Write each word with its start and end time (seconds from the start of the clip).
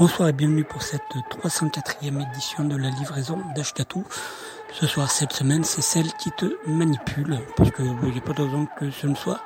Bonsoir 0.00 0.30
et 0.30 0.32
bienvenue 0.32 0.64
pour 0.64 0.80
cette 0.80 1.02
304e 1.28 2.26
édition 2.26 2.64
de 2.64 2.74
la 2.74 2.88
livraison 2.88 3.38
d'Achetatou. 3.54 4.02
Ce 4.72 4.86
soir, 4.86 5.10
cette 5.10 5.34
semaine, 5.34 5.62
c'est 5.62 5.82
celle 5.82 6.10
qui 6.14 6.30
te 6.30 6.46
manipule, 6.66 7.38
parce 7.54 7.70
que 7.70 7.82
il 7.82 8.10
n'y 8.10 8.16
a 8.16 8.22
pas 8.22 8.32
de 8.32 8.40
raison 8.40 8.66
que 8.78 8.90
ce 8.90 9.06
ne 9.06 9.14
soit 9.14 9.42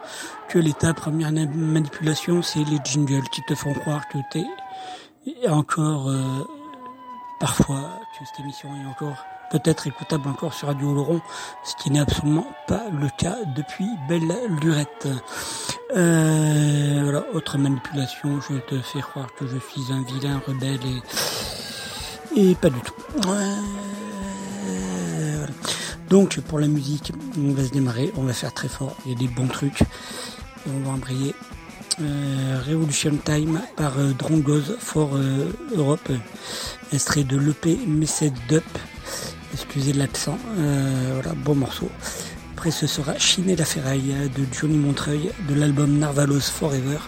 que 0.49 0.61
l'état 0.61 0.95
première 0.95 1.33
manipulation, 1.33 2.41
c'est 2.41 2.63
les 2.63 2.79
jingles 2.85 3.29
qui 3.33 3.43
te 3.43 3.57
font 3.57 3.75
croire 3.75 4.07
que 4.07 4.19
t'es 4.31 4.47
encore 5.49 6.09
euh, 6.09 6.47
parfois 7.41 7.99
que 8.17 8.25
cette 8.25 8.39
émission 8.39 8.69
est 8.77 8.87
encore 8.87 9.27
peut-être 9.51 9.87
écoutable 9.87 10.29
encore 10.29 10.55
sur 10.55 10.69
Radio 10.69 10.91
Oloron, 10.91 11.21
ce 11.65 11.75
qui 11.83 11.91
n'est 11.91 12.01
absolument 12.01 12.47
pas 12.67 12.85
le 12.93 13.09
cas 13.17 13.37
depuis 13.55 13.89
belle 14.09 14.33
lurette. 14.63 15.09
Euh, 15.97 17.01
voilà, 17.03 17.25
autre 17.33 17.59
manipulation, 17.59 18.41
je 18.41 18.57
te 18.59 18.81
fais 18.81 19.01
croire 19.01 19.29
que 19.39 19.47
je 19.47 19.59
suis 19.59 19.93
un 19.93 20.03
vilain 20.03 20.41
rebelle 20.47 20.81
et, 22.35 22.51
et 22.51 22.55
pas 22.55 22.71
du 22.71 22.81
tout. 22.81 22.95
Euh. 23.29 23.57
Donc 26.09 26.41
pour 26.41 26.59
la 26.59 26.69
musique, 26.69 27.13
on 27.39 27.53
va 27.53 27.65
se 27.65 27.71
démarrer, 27.71 28.13
on 28.17 28.23
va 28.23 28.33
faire 28.33 28.53
très 28.53 28.69
fort, 28.69 28.95
il 29.05 29.13
y 29.13 29.15
a 29.15 29.19
des 29.19 29.29
bons 29.29 29.49
trucs, 29.49 29.83
et 29.83 30.71
on 30.71 30.87
va 30.87 30.93
embrayer. 30.93 31.35
Euh, 32.01 32.61
Revolution 32.67 33.17
Time 33.25 33.61
par 33.77 33.99
euh, 33.99 34.13
Drongoz 34.13 34.77
for 34.81 35.15
euh, 35.15 35.53
Europe, 35.77 36.11
extrait 36.93 37.23
de 37.23 37.37
l'EP 37.37 37.79
Message 37.87 38.33
Dup, 38.49 38.65
excusez 39.55 39.93
l'accent, 39.93 40.37
euh, 40.59 41.13
voilà, 41.15 41.33
bon 41.37 41.55
morceau. 41.55 41.89
Après 42.57 42.73
ce 42.73 42.87
sera 42.87 43.17
Chine 43.19 43.55
la 43.57 43.65
ferraille 43.65 44.15
de 44.37 44.45
Johnny 44.53 44.77
Montreuil 44.77 45.31
de 45.49 45.55
l'album 45.55 45.97
Narvalos 45.97 46.41
Forever. 46.41 46.99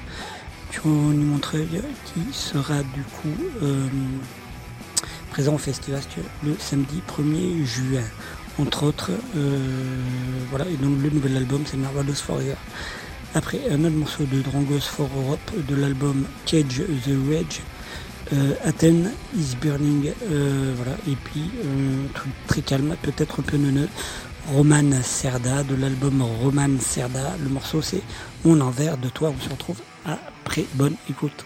Johnny 0.73 1.25
Montreuil 1.25 1.83
qui 2.05 2.33
sera 2.33 2.83
du 2.95 3.03
coup 3.03 3.35
euh, 3.63 3.87
présent 5.31 5.55
au 5.55 5.59
festival 5.59 6.01
le 6.45 6.55
samedi 6.59 7.03
1er 7.09 7.65
juin. 7.65 8.05
Entre 8.59 8.85
autres, 8.85 9.11
euh, 9.37 9.59
voilà, 10.51 10.67
et 10.67 10.77
donc 10.77 11.03
le 11.03 11.11
nouvel 11.11 11.37
album 11.37 11.63
c'est 11.67 11.77
Narvalos 11.77 12.15
Forever. 12.15 12.55
Après 13.35 13.59
un 13.71 13.85
autre 13.85 13.97
morceau 13.97 14.25
de 14.25 14.41
Drangos 14.41 14.81
for 14.81 15.11
Europe 15.17 15.51
de 15.69 15.75
l'album 15.75 16.25
Cage 16.47 16.83
the 17.05 17.17
Rage. 17.29 17.61
Euh, 18.33 18.55
Athènes 18.65 19.13
is 19.37 19.55
Burning, 19.61 20.13
euh, 20.31 20.73
voilà, 20.77 20.97
et 21.09 21.15
puis 21.15 21.49
un 21.63 22.13
truc 22.13 22.33
très 22.49 22.61
calme, 22.61 22.97
peut-être 23.03 23.39
un 23.39 23.43
peu 23.45 23.57
neuneux, 23.57 23.89
Roman 24.53 25.01
Serda, 25.03 25.63
de 25.63 25.77
l'album 25.77 26.23
Roman 26.23 26.81
Serda, 26.81 27.37
le 27.43 27.49
morceau 27.49 27.83
c'est 27.83 28.03
Mon 28.45 28.61
envers 28.61 28.99
de 28.99 29.09
toi, 29.09 29.33
on 29.37 29.45
se 29.45 29.49
retrouve 29.49 29.81
après, 30.05 30.65
bonne 30.75 30.97
écoute. 31.09 31.45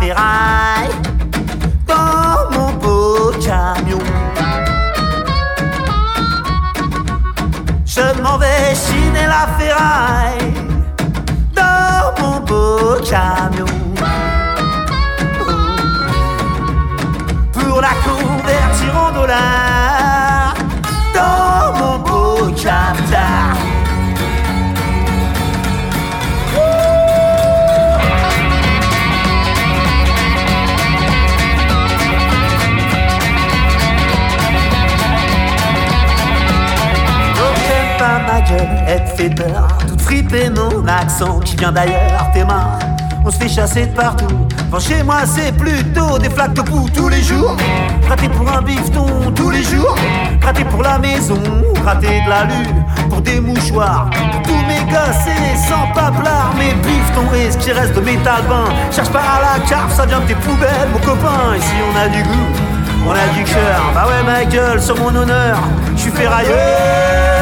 Ferraille 0.00 0.90
dans 1.86 2.50
mon 2.52 2.72
beau 2.74 3.32
camion. 3.40 3.98
Je 7.84 8.22
m'en 8.22 8.38
vais 8.38 8.74
chiner 8.74 9.26
la 9.26 9.46
ferraille 9.58 10.52
dans 11.54 12.22
mon 12.22 12.40
beau 12.40 12.96
camion. 13.08 13.66
Pour 17.52 17.80
la 17.80 17.94
convertir 18.04 18.96
en 18.96 19.12
dollars 19.12 19.95
gueule, 38.48 38.68
elle 38.86 39.04
te 39.04 39.16
fait 39.16 39.30
peur. 39.30 39.68
Toute 39.86 40.00
fripée, 40.00 40.50
mon 40.50 40.86
accent 40.86 41.40
qui 41.40 41.56
vient 41.56 41.72
d'ailleurs, 41.72 42.30
t'es 42.32 42.44
marre. 42.44 42.78
On 43.24 43.30
se 43.30 43.38
fait 43.38 43.48
chasser 43.48 43.86
de 43.86 43.92
partout. 43.92 44.46
Enfin, 44.68 44.78
chez 44.78 45.02
moi, 45.02 45.22
c'est 45.26 45.52
plutôt 45.56 46.18
des 46.18 46.30
flaques 46.30 46.54
de 46.54 46.62
poux 46.62 46.88
tous 46.94 47.08
les 47.08 47.22
jours. 47.22 47.56
Raté 48.08 48.28
pour 48.28 48.48
un 48.48 48.62
bifton 48.62 49.32
tous 49.34 49.50
les 49.50 49.64
jours. 49.64 49.96
Raté 50.42 50.64
pour 50.64 50.82
la 50.82 50.98
maison, 50.98 51.40
raté 51.84 52.20
de 52.24 52.30
la 52.30 52.44
lune. 52.44 52.84
Pour 53.08 53.20
des 53.20 53.40
mouchoirs, 53.40 54.10
pour 54.10 54.42
tous 54.42 54.66
mes 54.68 54.80
gosses 54.92 55.26
et 55.26 55.56
sans 55.68 55.92
paplard. 55.92 56.54
Mes 56.56 56.74
biftons 56.74 57.34
et 57.34 57.50
ce 57.50 57.58
qui 57.58 57.72
reste 57.72 57.94
de 57.94 58.00
métal 58.00 58.42
bain. 58.48 58.72
Cherche 58.92 59.10
pas 59.10 59.18
à 59.18 59.58
la 59.58 59.66
carte, 59.66 59.90
ça 59.90 60.06
vient 60.06 60.20
de 60.20 60.26
tes 60.26 60.34
poubelles, 60.36 60.88
mon 60.92 61.00
copain. 61.00 61.56
Ici, 61.56 61.74
on 61.92 61.98
a 61.98 62.08
du 62.08 62.22
goût, 62.22 63.08
on 63.08 63.10
a 63.10 63.34
du 63.36 63.42
cœur. 63.42 63.90
Bah 63.92 64.06
ouais, 64.06 64.22
ma 64.24 64.44
gueule, 64.44 64.80
sur 64.80 64.96
mon 64.98 65.14
honneur, 65.14 65.58
je 65.96 66.02
suis 66.02 66.10
ferrailleur. 66.12 67.35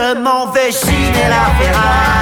Je 0.00 0.14
m'en 0.14 0.46
vais 0.52 0.70
chiner 0.70 1.28
la 1.28 1.46
ferraille 1.58 2.17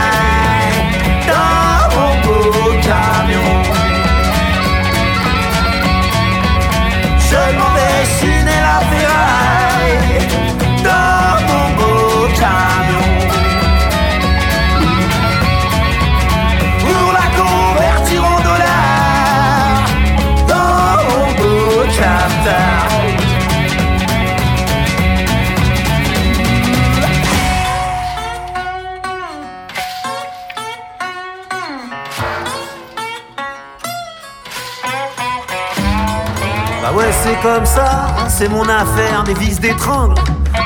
c'est 37.27 37.41
comme 37.43 37.67
ça, 37.67 38.07
c'est 38.29 38.49
mon 38.49 38.63
affaire, 38.63 39.25
des 39.25 39.35
vis 39.35 39.59
d'étrangle, 39.59 40.15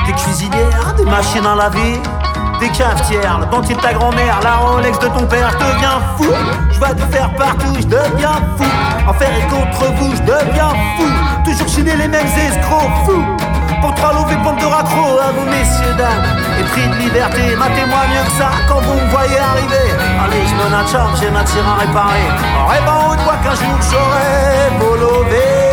des 0.05 0.13
cuisinières, 0.13 0.93
des 0.95 1.05
machines 1.05 1.45
à 1.45 1.55
laver, 1.55 1.99
des 2.59 2.69
cafetières, 2.69 3.39
le 3.39 3.45
dentier 3.47 3.75
de 3.75 3.81
ta 3.81 3.93
grand-mère, 3.93 4.39
la 4.43 4.57
Rolex 4.57 4.99
de 4.99 5.07
ton 5.07 5.25
père, 5.25 5.49
je 5.51 5.57
deviens 5.57 5.99
fou. 6.17 6.25
Je 6.71 6.79
vais 6.79 6.93
te 6.93 7.13
faire 7.13 7.33
partout, 7.33 7.73
je 7.75 7.87
deviens 7.87 8.37
fou. 8.57 8.65
En 9.07 9.13
faire 9.13 9.35
et 9.35 9.47
contre 9.49 9.91
vous, 9.95 10.11
je 10.15 10.21
deviens 10.21 10.73
fou. 10.97 11.07
Toujours 11.45 11.67
chiner 11.67 11.95
les 11.95 12.07
mêmes 12.07 12.27
escrocs 12.27 13.05
fous. 13.05 13.25
Pour 13.81 13.95
trois 13.95 14.13
lots 14.13 14.27
et 14.29 14.61
de 14.61 14.65
raccro 14.65 15.17
à 15.17 15.31
vous 15.31 15.49
messieurs 15.49 15.95
dames 15.97 16.23
Et 16.59 16.63
prix 16.65 16.87
de 16.87 16.95
liberté, 17.03 17.55
matez-moi 17.57 17.97
mieux 18.13 18.29
que 18.29 18.37
ça 18.37 18.51
quand 18.67 18.79
vous 18.79 18.93
me 18.93 19.09
voyez 19.09 19.39
arriver 19.39 19.89
Allez 20.23 20.45
je 20.45 20.53
me 20.53 20.69
natcham, 20.69 21.09
j'ai 21.19 21.31
ma 21.31 21.43
tire 21.43 21.67
à 21.67 21.79
réparer 21.79 22.29
En 22.59 22.67
rêvant 22.67 23.15
voix 23.23 23.37
qu'un 23.43 23.55
jour 23.55 23.79
j'aurai 23.89 24.77
beau 24.79 24.95
lever 24.97 25.70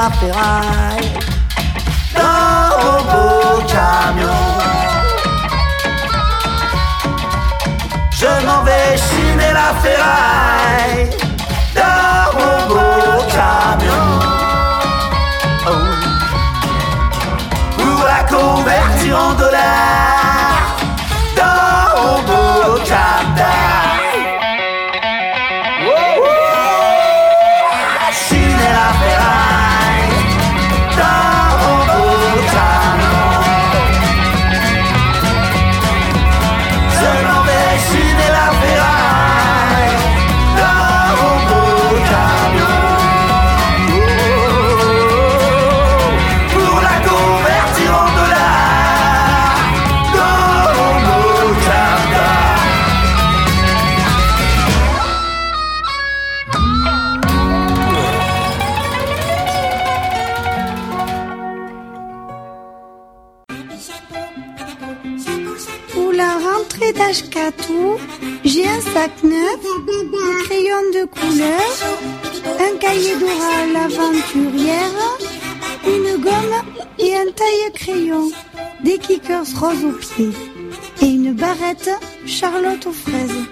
la 0.00 0.10
ferraille 0.12 1.12
Dans 2.14 2.68
mon 2.80 3.00
beau 3.10 3.62
camion 3.74 4.40
Je 8.20 8.32
m'en 8.46 8.62
vais 8.62 8.96
chiner 9.06 9.52
la 9.60 9.70
ferraille 9.84 11.10
dans 11.74 12.24
mon 12.38 12.58
beau 12.68 13.22
camion. 13.36 14.08
Oh. 15.66 15.84
Pour 17.76 18.00
la 18.12 18.22
convertir 18.24 19.18
en 19.18 19.34
un 72.90 72.92
cahier 72.92 73.16
d'oral 73.16 73.76
aventurière, 73.76 75.18
une 75.86 76.20
gomme 76.20 76.82
et 76.98 77.14
un 77.14 77.30
taille-crayon, 77.30 78.32
des 78.82 78.98
kickers 78.98 79.44
roses 79.60 79.84
aux 79.84 79.92
pieds 79.92 80.32
et 81.02 81.06
une 81.06 81.32
barrette 81.32 81.90
Charlotte 82.26 82.84
aux 82.86 82.92
fraises. 82.92 83.44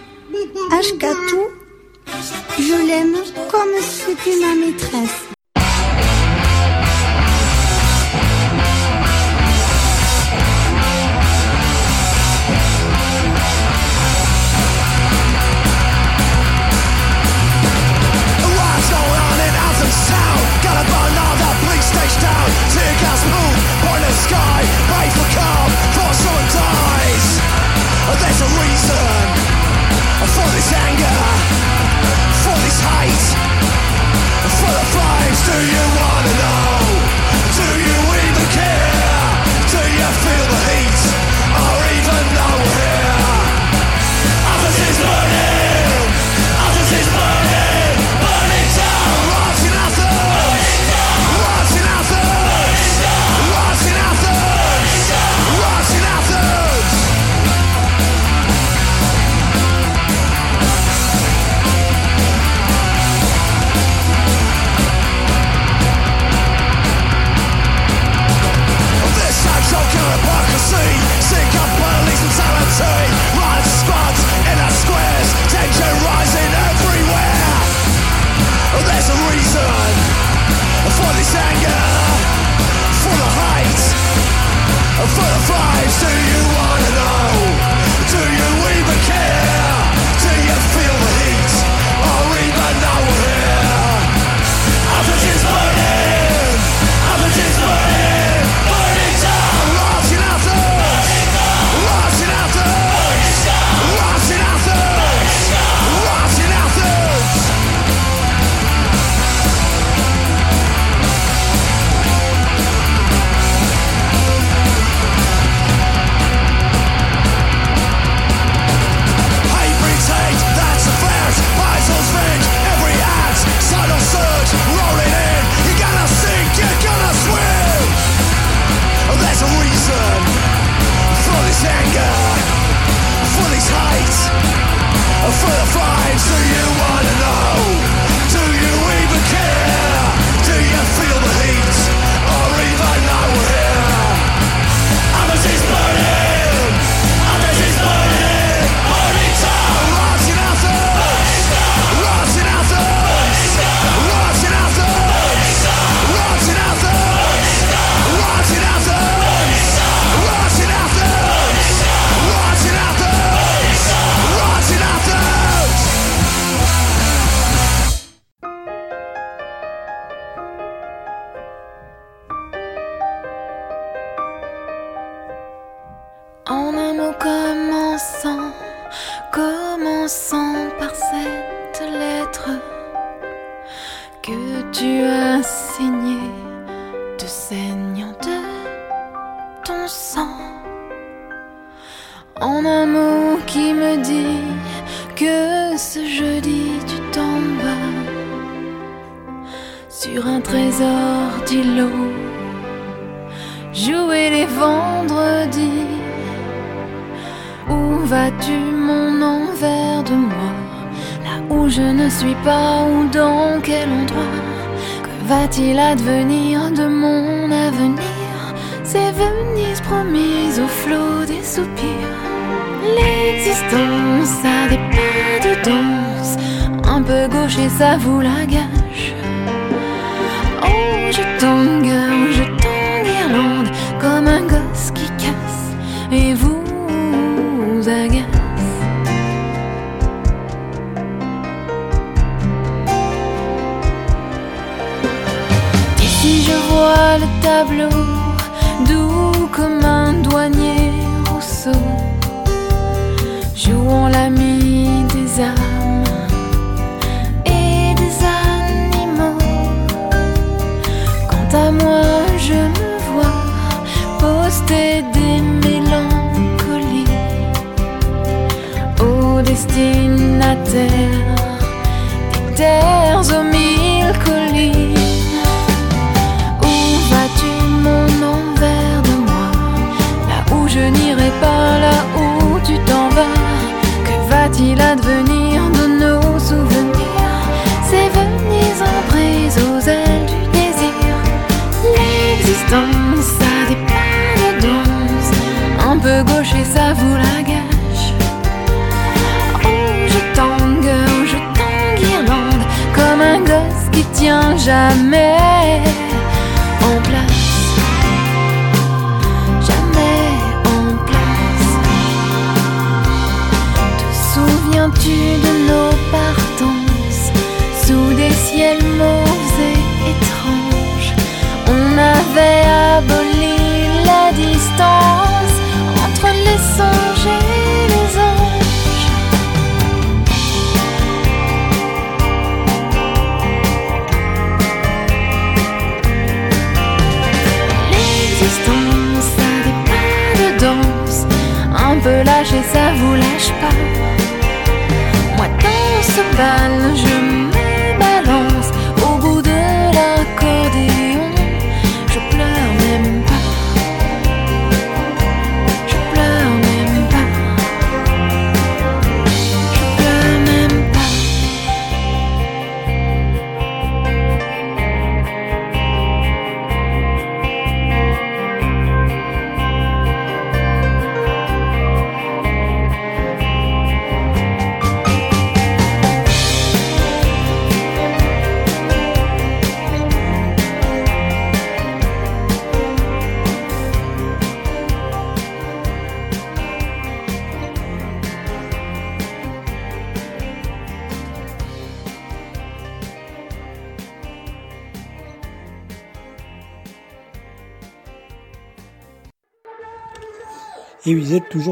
Ashkatou, 0.73 1.42
je 2.59 2.87
l'aime 2.87 3.16
comme 3.50 3.80
si 3.80 4.00
c'était 4.07 4.40
ma 4.40 4.54
maîtresse. 4.54 5.27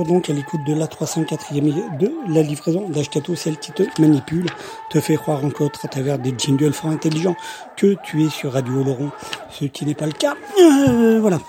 donc 0.06 0.30
à 0.30 0.32
l'écoute 0.32 0.64
de 0.64 0.74
la 0.74 0.86
304e 0.86 1.98
de 1.98 2.12
la 2.28 2.42
livraison 2.42 2.88
d'Ashkato, 2.88 3.34
celle 3.34 3.58
qui 3.58 3.72
te 3.72 3.82
manipule, 4.00 4.46
te 4.90 5.00
fait 5.00 5.16
croire 5.16 5.44
encore 5.44 5.70
à 5.82 5.88
travers 5.88 6.18
des 6.18 6.34
jingles 6.36 6.72
fort 6.72 6.90
intelligents 6.90 7.36
que 7.76 7.96
tu 8.04 8.24
es 8.24 8.30
sur 8.30 8.52
Radio 8.52 8.84
Laurent, 8.84 9.10
ce 9.50 9.66
qui 9.66 9.84
n'est 9.84 9.94
pas 9.94 10.06
le 10.06 10.12
cas. 10.12 10.34
Euh, 10.60 11.18
voilà. 11.20 11.40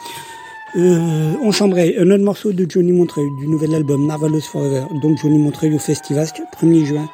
Euh, 0.75 1.33
on 1.41 1.51
chambrait 1.51 1.95
un 1.97 2.11
autre 2.11 2.23
morceau 2.23 2.51
de 2.51 2.69
Johnny 2.69 2.91
Montreuil 2.91 3.31
du 3.39 3.47
nouvel 3.47 3.73
album 3.73 4.05
Marvelous 4.05 4.41
Forever. 4.41 4.83
Donc 5.01 5.17
Johnny 5.17 5.39
Montreuil 5.39 5.73
au 5.73 5.79
Festivasque, 5.79 6.41
1er 6.61 6.85
juin, 6.85 7.09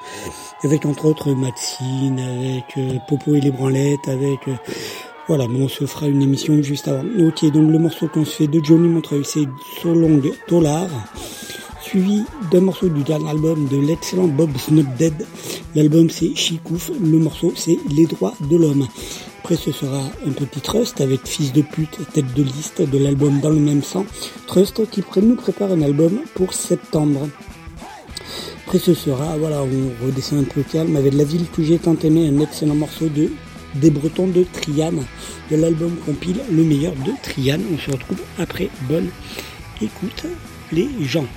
avec 0.63 0.85
entre 0.85 1.05
autres 1.05 1.31
Maxine, 1.33 2.19
avec 2.19 2.77
euh, 2.77 2.97
Popo 3.07 3.35
et 3.35 3.41
les 3.41 3.51
Branlettes, 3.51 4.07
avec... 4.07 4.47
Euh, 4.47 4.55
voilà, 5.27 5.47
mais 5.47 5.61
on 5.61 5.69
se 5.69 5.85
fera 5.85 6.07
une 6.07 6.21
émission 6.21 6.61
juste 6.61 6.89
avant. 6.89 7.03
Ok, 7.25 7.45
donc 7.51 7.71
le 7.71 7.79
morceau 7.79 8.07
qu'on 8.07 8.25
se 8.25 8.35
fait 8.35 8.47
de 8.47 8.59
Johnny 8.61 8.89
Montreuil, 8.89 9.23
c'est 9.23 9.47
So 9.81 9.93
Long 9.93 10.21
Dollar 10.49 10.89
suivi 11.93 12.23
d'un 12.51 12.61
morceau 12.61 12.89
du 12.89 13.03
dernier 13.03 13.29
album 13.29 13.67
de 13.67 13.77
l'excellent 13.77 14.25
Bob 14.25 14.49
Dead. 14.97 15.13
L'album 15.75 16.09
c'est 16.09 16.33
Chikouf, 16.33 16.89
le 16.99 17.19
morceau 17.19 17.53
c'est 17.55 17.77
Les 17.95 18.07
droits 18.07 18.33
de 18.49 18.57
l'homme. 18.57 18.87
Après 19.43 19.55
ce 19.55 19.71
sera 19.71 20.01
un 20.25 20.31
petit 20.31 20.59
Trust 20.59 21.01
avec 21.01 21.27
Fils 21.27 21.53
de 21.53 21.61
pute, 21.61 21.99
tête 22.11 22.33
de 22.33 22.41
liste 22.41 22.81
de 22.81 22.97
l'album 22.97 23.39
Dans 23.41 23.51
le 23.51 23.59
même 23.59 23.83
sang. 23.83 24.07
Trust 24.47 24.89
qui 24.89 25.03
nous 25.21 25.35
prépare 25.35 25.71
un 25.71 25.83
album 25.83 26.21
pour 26.33 26.55
septembre. 26.55 27.29
Après 28.65 28.79
ce 28.79 28.95
sera, 28.95 29.37
voilà, 29.37 29.61
on 29.61 30.07
redescend 30.07 30.39
un 30.39 30.51
peu 30.51 30.63
calme 30.63 30.95
avec 30.95 31.13
La 31.13 31.25
ville 31.25 31.45
que 31.55 31.61
j'ai 31.61 31.77
tant 31.77 31.97
aimé, 32.01 32.27
un 32.27 32.39
excellent 32.39 32.73
morceau 32.73 33.07
de 33.07 33.29
des 33.75 33.91
Bretons 33.91 34.27
de 34.29 34.43
Triane, 34.51 35.05
de 35.51 35.57
l'album 35.57 35.95
compile 36.07 36.39
Le 36.51 36.63
meilleur 36.63 36.93
de 37.05 37.11
Triane. 37.21 37.61
On 37.71 37.77
se 37.77 37.91
retrouve 37.91 38.21
après. 38.39 38.69
Bonne 38.89 39.09
écoute 39.79 40.25
les 40.71 40.89
gens. 41.01 41.27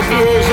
Christmas. 0.00 0.49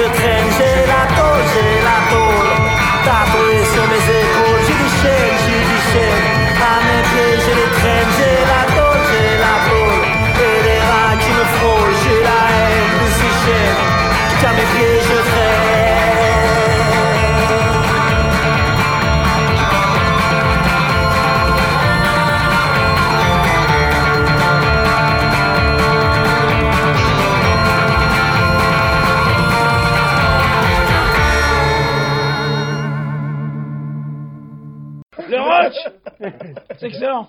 C'est 36.80 36.88
excellent. 36.88 37.27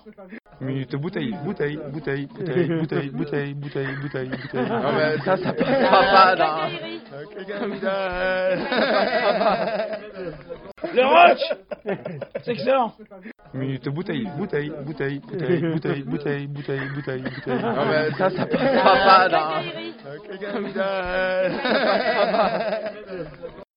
Minute 0.61 0.95
bouteille, 0.95 1.35
bouteille, 1.43 1.79
bouteille, 1.91 2.25
bouteille, 2.27 2.67
bouteille, 2.67 3.09
bouteille, 3.09 3.53
bouteille, 3.53 3.95
bouteille, 4.01 4.29
bouteille. 4.29 4.69
Non 4.69 4.91
mais 4.93 5.17
ça, 5.23 5.37
ça 5.37 5.53
passera 5.53 6.01
pas 6.11 6.35
dans. 6.35 6.69
Le 10.93 11.05
roach 11.05 11.43
C'est 12.43 12.51
excellent. 12.51 12.93
Minute 13.53 13.89
bouteille, 13.89 14.27
bouteille, 14.37 14.71
bouteille, 14.85 15.19
bouteille, 15.19 15.61
bouteille, 15.61 16.03
bouteille, 16.03 16.47
bouteille, 16.47 16.89
bouteille, 16.93 17.21
bouteille. 17.21 17.61
Non 17.61 17.85
mais 17.85 18.11
ça, 18.17 18.29
ça 18.29 18.45
passera 18.45 18.95
pas 19.05 19.29
dans. 19.29 19.61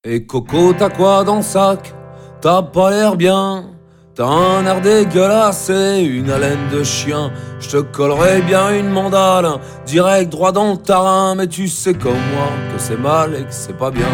Et 0.04 0.26
Coco, 0.26 0.72
t'as 0.74 0.90
quoi 0.90 1.22
dans 1.24 1.36
le 1.36 1.42
sac 1.42 1.92
T'as 2.40 2.62
pas 2.62 2.90
l'air 2.90 3.16
bien 3.16 3.71
T'as 4.14 4.26
un 4.26 4.66
air 4.66 4.82
dégueulasse 4.82 5.70
et 5.70 6.02
une 6.02 6.30
haleine 6.30 6.68
de 6.70 6.84
chien. 6.84 7.30
Je 7.60 7.70
te 7.70 7.76
collerai 7.78 8.42
bien 8.42 8.68
une 8.68 8.90
mandale, 8.90 9.46
direct 9.86 10.30
droit 10.30 10.52
dans 10.52 10.72
le 10.72 10.76
tarin. 10.76 11.34
Mais 11.34 11.46
tu 11.46 11.66
sais 11.66 11.94
comme 11.94 12.12
moi 12.34 12.48
que 12.70 12.78
c'est 12.78 13.00
mal 13.00 13.34
et 13.34 13.44
que 13.44 13.52
c'est 13.52 13.76
pas 13.76 13.90
bien. 13.90 14.12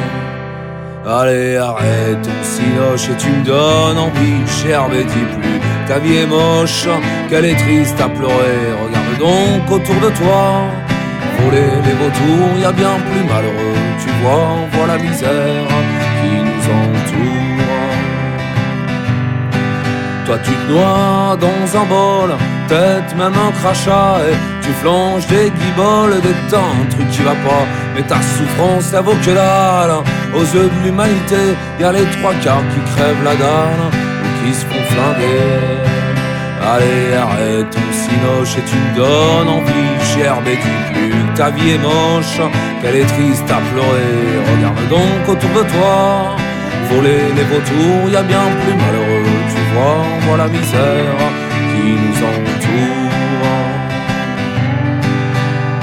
Allez, 1.04 1.56
arrête 1.56 2.22
ton 2.22 2.30
sinoche 2.44 3.08
et 3.08 3.16
tu 3.16 3.28
me 3.28 3.44
donnes 3.44 3.98
envie, 3.98 4.46
cher 4.46 4.88
dis 4.88 5.40
plus. 5.40 5.60
Ta 5.88 5.98
vie 5.98 6.18
est 6.18 6.26
moche, 6.26 6.86
qu'elle 7.28 7.46
est 7.46 7.56
triste 7.56 8.00
à 8.00 8.08
pleurer. 8.08 8.60
Regarde 8.84 9.18
donc 9.18 9.68
autour 9.68 9.96
de 9.96 10.14
toi. 10.16 10.62
Voler 11.40 11.70
les 11.84 11.94
vautours, 11.94 12.60
y 12.60 12.64
a 12.64 12.70
bien 12.70 12.94
plus 13.10 13.24
malheureux. 13.24 13.78
Tu 14.00 14.10
vois, 14.22 14.46
on 14.62 14.76
voit 14.76 14.86
la 14.86 14.98
misère 14.98 15.66
Toi, 20.28 20.36
tu 20.44 20.50
te 20.50 20.70
noies 20.70 21.38
dans 21.40 21.80
un 21.80 21.86
bol, 21.86 22.36
tête 22.68 23.16
même 23.16 23.32
un 23.32 23.50
crachat, 23.62 24.18
tu 24.60 24.68
flanches 24.82 25.26
des 25.26 25.50
guiboles, 25.50 26.20
des 26.20 26.36
temps, 26.50 26.74
un 26.82 26.90
truc 26.90 27.08
qui 27.08 27.22
va 27.22 27.30
pas. 27.30 27.64
Mais 27.94 28.02
ta 28.02 28.16
souffrance, 28.16 28.84
ça 28.92 29.00
vaut 29.00 29.16
que 29.24 29.30
dalle. 29.30 30.04
Aux 30.36 30.44
yeux 30.54 30.68
de 30.68 30.84
l'humanité, 30.84 31.56
y 31.80 31.84
a 31.84 31.92
les 31.92 32.04
trois 32.20 32.34
quarts 32.44 32.68
qui 32.74 32.80
crèvent 32.92 33.24
la 33.24 33.36
dalle 33.36 33.84
ou 34.22 34.44
qui 34.44 34.52
se 34.52 34.66
font 34.66 34.84
flinguer. 34.90 35.88
Allez, 36.60 37.16
arrête 37.16 37.70
ton 37.70 37.88
sinoche 37.90 38.58
et 38.58 38.64
tu 38.68 38.76
me 38.76 38.96
donnes 38.96 39.48
envie, 39.48 39.96
cher 40.12 40.36
dis 40.44 40.58
plus 40.92 41.08
que 41.08 41.38
ta 41.38 41.48
vie 41.48 41.70
est 41.70 41.78
moche, 41.78 42.38
qu'elle 42.82 42.96
est 42.96 43.06
triste 43.16 43.50
à 43.50 43.60
pleurer. 43.72 44.28
Regarde 44.50 44.88
donc 44.90 45.22
autour 45.26 45.50
de 45.50 45.64
toi, 45.72 46.36
voler 46.90 47.32
les 47.34 47.44
vautours, 47.44 48.10
y 48.12 48.16
a 48.16 48.22
bien 48.22 48.44
plus 48.60 48.74
malheureux, 48.74 49.17
voit 50.22 50.36
la 50.36 50.48
misère 50.48 51.20
qui 51.70 51.84
nous 52.02 52.18
entoure. 52.30 53.08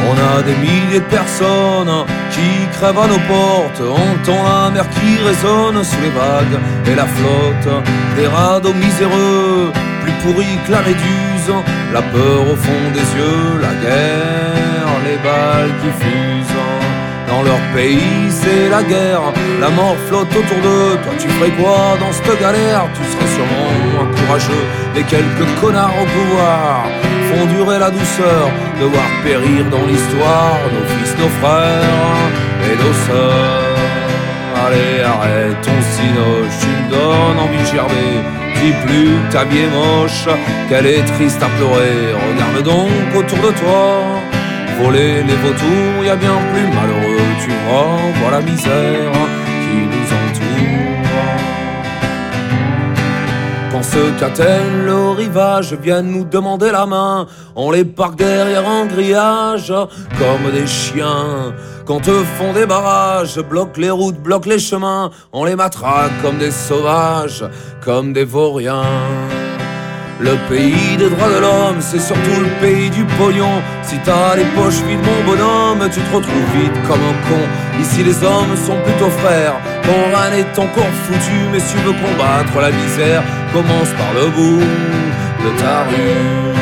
On 0.08 0.16
a 0.38 0.42
des 0.44 0.56
milliers 0.56 1.00
de 1.00 1.12
personnes 1.20 2.06
qui 2.32 2.50
crèvent 2.78 3.00
à 3.00 3.08
nos 3.08 3.24
portes. 3.34 3.82
On 3.82 4.06
entend 4.14 4.44
la 4.44 4.70
mer 4.72 4.86
qui 4.90 5.18
résonne 5.24 5.84
sous 5.84 6.02
les 6.02 6.10
vagues 6.10 6.60
et 6.86 6.96
la 6.96 7.06
flotte 7.06 7.84
des 8.16 8.28
radeaux 8.28 8.74
miséreux, 8.74 9.72
plus 10.04 10.14
pourris 10.24 10.58
que 10.66 10.72
la 10.72 10.82
méduse. 10.82 11.54
La 11.94 12.02
peur 12.02 12.42
au 12.52 12.56
fond 12.56 12.86
des 12.94 13.08
yeux, 13.18 13.50
la 13.62 13.74
guerre, 13.84 14.90
les 15.08 15.18
balles 15.28 15.74
qui 15.82 15.90
fusent. 16.02 16.64
Dans 17.28 17.42
leur 17.42 17.60
pays, 17.76 18.30
c'est 18.30 18.70
la 18.70 18.84
guerre. 18.84 19.34
La 19.60 19.70
mort 19.70 19.98
flotte 20.08 20.34
autour 20.42 20.60
d'eux. 20.66 20.98
Toi, 21.04 21.14
tu 21.18 21.28
ferais 21.28 21.52
quoi 21.60 21.98
dans 22.00 22.12
cette 22.12 22.40
galère? 22.40 22.86
Tu 22.96 23.04
serais 23.12 23.32
sûrement 23.36 23.65
courageux. 24.26 24.66
Les 24.96 25.04
quelques 25.04 25.48
connards 25.62 25.94
au 26.02 26.06
pouvoir 26.06 26.86
font 27.30 27.46
durer 27.46 27.80
la 27.80 27.90
douceur 27.90 28.50
de 28.80 28.86
voir 28.86 29.10
périr 29.24 29.66
dans 29.70 29.86
l'histoire 29.86 30.60
nos 30.74 30.86
fils, 30.94 31.16
nos 31.20 31.30
frères 31.40 32.30
et 32.68 32.76
nos 32.76 32.94
sœurs. 33.08 33.76
Allez, 34.66 35.04
arrête 35.04 35.62
ton 35.62 35.80
sinoche, 35.94 36.56
tu 36.62 36.68
me 36.68 36.90
donnes 36.90 37.40
envie 37.40 37.60
de 37.60 37.76
gerber. 37.76 38.14
Dis 38.56 38.74
plus 38.86 39.12
ta 39.32 39.44
vie 39.44 39.68
moche, 39.68 40.28
qu'elle 40.70 40.88
est 40.88 41.04
triste 41.16 41.42
à 41.44 41.50
pleurer. 41.58 42.14
Regarde 42.14 42.64
donc 42.64 43.16
autour 43.16 43.40
de 43.40 43.52
toi. 43.60 43.86
Voler 44.80 45.24
les 45.24 45.36
vautours, 45.36 46.04
y 46.04 46.10
a 46.10 46.16
bien 46.16 46.36
plus 46.52 46.68
malheureux, 46.78 47.28
tu 47.40 47.50
vois, 47.66 47.98
vois 48.20 48.32
la 48.32 48.42
misère 48.42 49.12
qui 49.64 49.78
nous 49.92 50.05
Quand 53.76 53.84
ceux 53.84 54.12
qu'atteignent 54.18 54.86
le 54.86 55.10
rivage 55.10 55.74
viennent 55.74 56.10
nous 56.10 56.24
demander 56.24 56.72
la 56.72 56.86
main, 56.86 57.28
on 57.58 57.72
les 57.72 57.84
parque 57.84 58.16
derrière 58.16 58.66
un 58.66 58.86
grillage 58.86 59.74
comme 60.18 60.50
des 60.54 60.66
chiens. 60.66 61.54
Quand 61.86 62.08
eux 62.08 62.24
font 62.38 62.54
des 62.54 62.66
barrages, 62.66 63.38
bloquent 63.38 63.82
les 63.82 63.90
routes, 63.90 64.16
bloquent 64.16 64.50
les 64.50 64.60
chemins, 64.60 65.12
on 65.34 65.44
les 65.44 65.58
matraque 65.58 66.14
comme 66.22 66.38
des 66.38 66.52
sauvages, 66.52 67.44
comme 67.84 68.14
des 68.14 68.24
vauriens. 68.24 68.86
Le 70.22 70.38
pays 70.48 70.96
des 70.98 71.10
droits 71.10 71.28
de 71.28 71.40
l'homme, 71.42 71.82
c'est 71.82 72.00
surtout 72.00 72.40
le 72.40 72.66
pays 72.66 72.90
du 72.90 73.04
pognon. 73.04 73.62
Si 73.84 73.98
t'as 74.06 74.38
les 74.38 74.46
poches 74.56 74.82
vides, 74.88 75.04
mon 75.04 75.30
bonhomme, 75.30 75.90
tu 75.90 76.00
te 76.00 76.16
retrouves 76.16 76.52
vite 76.56 76.82
comme 76.88 77.02
un 77.02 77.30
con. 77.30 77.82
Ici, 77.82 78.06
les 78.06 78.24
hommes 78.24 78.56
sont 78.56 78.78
plutôt 78.86 79.10
frères. 79.10 79.75
Ton 79.86 80.18
rien 80.18 80.30
n'est 80.32 80.60
encore 80.60 80.94
foutu, 81.06 81.40
mais 81.52 81.60
si 81.60 81.76
tu 81.76 81.82
veux 81.84 81.94
combattre 81.94 82.60
la 82.60 82.72
misère, 82.72 83.22
commence 83.54 83.92
par 84.00 84.12
le 84.20 84.30
bout 84.30 84.66
de 85.44 85.50
ta 85.62 85.84
rue. 85.90 86.56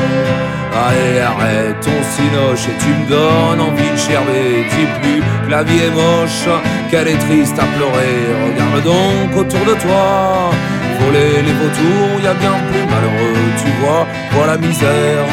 Allez, 0.86 1.20
arrête 1.20 1.80
ton 1.82 2.00
sinoche 2.14 2.66
et 2.68 2.78
tu 2.84 2.90
me 2.90 3.08
donnes 3.08 3.62
envie 3.62 3.92
de 3.92 3.96
gerber. 3.96 4.66
Dis 4.72 4.88
plus 5.02 5.22
que 5.46 5.52
la 5.52 5.64
vie 5.64 5.84
est 5.88 5.92
moche, 5.92 6.50
qu'elle 6.90 7.08
est 7.08 7.22
triste 7.28 7.58
à 7.60 7.66
pleurer. 7.76 8.20
Regarde 8.46 8.84
donc 8.84 9.38
autour 9.38 9.66
de 9.72 9.76
toi. 9.80 10.52
Voler 11.00 11.42
les 11.48 11.54
vautours, 11.62 12.20
y 12.24 12.28
a 12.28 12.34
bien 12.34 12.56
plus 12.70 12.86
malheureux, 12.92 13.46
tu 13.64 13.72
vois, 13.82 14.06
la 14.46 14.58
misère 14.58 15.26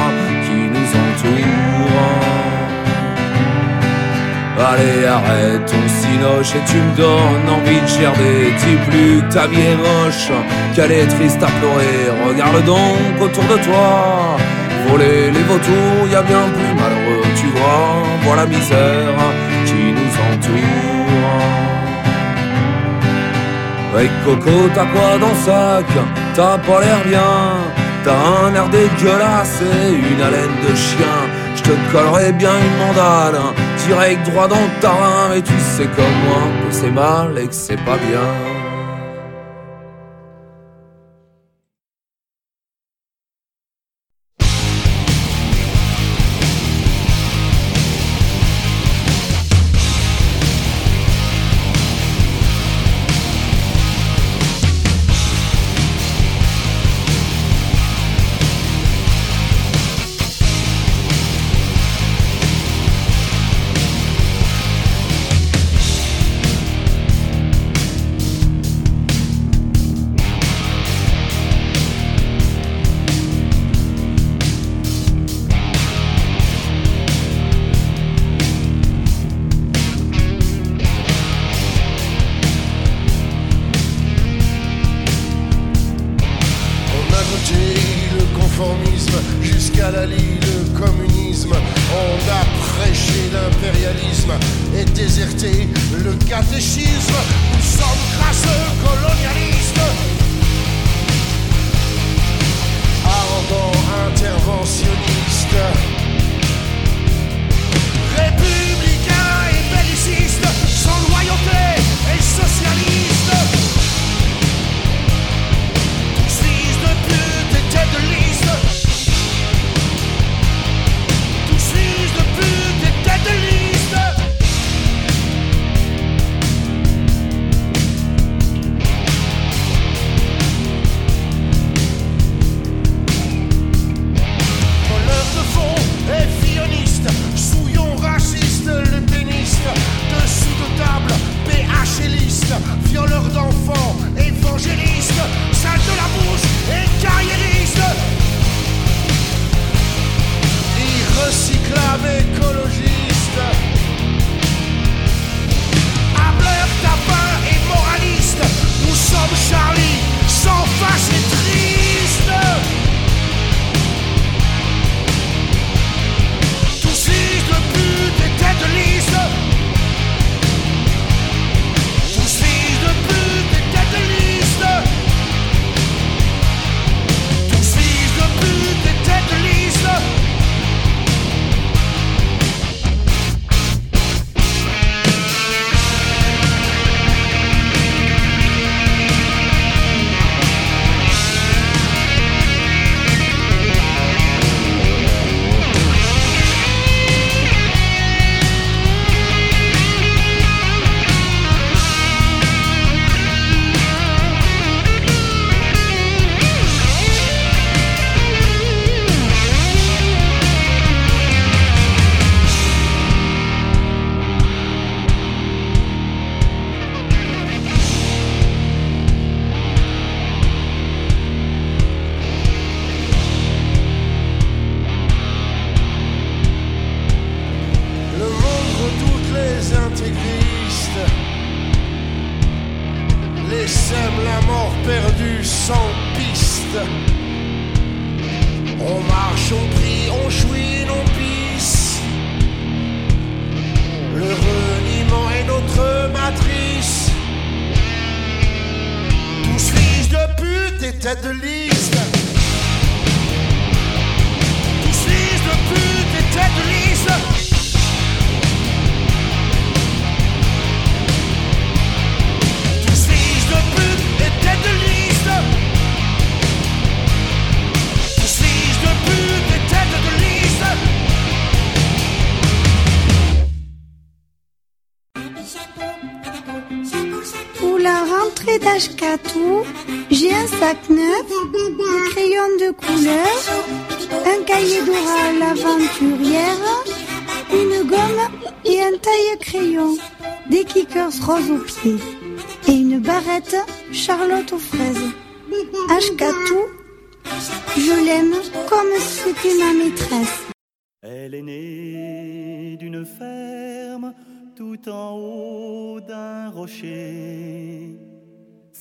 Allez, 4.61 5.07
arrête 5.07 5.65
ton 5.65 5.89
sinoche 5.89 6.55
et 6.55 6.65
tu 6.71 6.77
me 6.77 6.95
donnes 6.95 7.49
envie 7.49 7.81
de 7.81 7.87
gerber. 7.87 8.53
Dis 8.59 8.77
plus 8.91 9.23
que 9.23 9.33
ta 9.33 9.47
vie 9.47 9.59
est 9.59 9.77
moche, 9.77 10.31
qu'elle 10.75 10.93
est 10.93 11.07
triste 11.07 11.43
à 11.43 11.47
pleurer. 11.47 12.29
Regarde 12.29 12.63
donc 12.67 13.23
autour 13.23 13.45
de 13.45 13.57
toi. 13.65 14.37
Voler 14.87 15.31
les 15.31 15.43
vautours, 15.45 16.09
y 16.11 16.15
a 16.15 16.23
bien 16.23 16.45
plus 16.55 16.75
malheureux, 16.75 17.27
tu 17.37 17.47
vois, 17.47 18.03
vois 18.23 18.37
la 18.37 18.47
misère 18.47 19.17
qui 19.65 19.95
nous 19.97 20.15
entoure. 20.29 21.01
Hey 23.99 24.11
Coco, 24.25 24.69
t'as 24.75 24.87
quoi 24.87 25.19
dans 25.19 25.29
le 25.29 25.41
sac? 25.45 25.87
T'as 26.35 26.59
pas 26.59 26.81
l'air 26.81 27.01
bien 27.07 27.21
T'as 28.05 28.47
un 28.47 28.55
air 28.55 28.69
dégueulasse 28.69 29.63
et 29.63 29.93
une 29.93 30.23
haleine 30.23 30.57
de 30.67 30.75
chien 30.75 31.40
te 31.71 31.93
collerai 31.93 32.33
bien 32.33 32.51
une 32.51 32.87
mandale 32.87 33.41
Direct 33.87 34.31
droit 34.31 34.49
dans 34.49 34.57
le 34.57 34.81
tarin 34.81 35.29
Mais 35.31 35.43
tu 35.43 35.53
sais 35.59 35.87
comme 35.97 36.19
moi 36.27 36.43
que 36.69 36.75
c'est 36.75 36.91
mal 36.91 37.39
et 37.39 37.47
que 37.47 37.55
c'est 37.55 37.83
pas 37.85 37.97
bien 37.97 38.70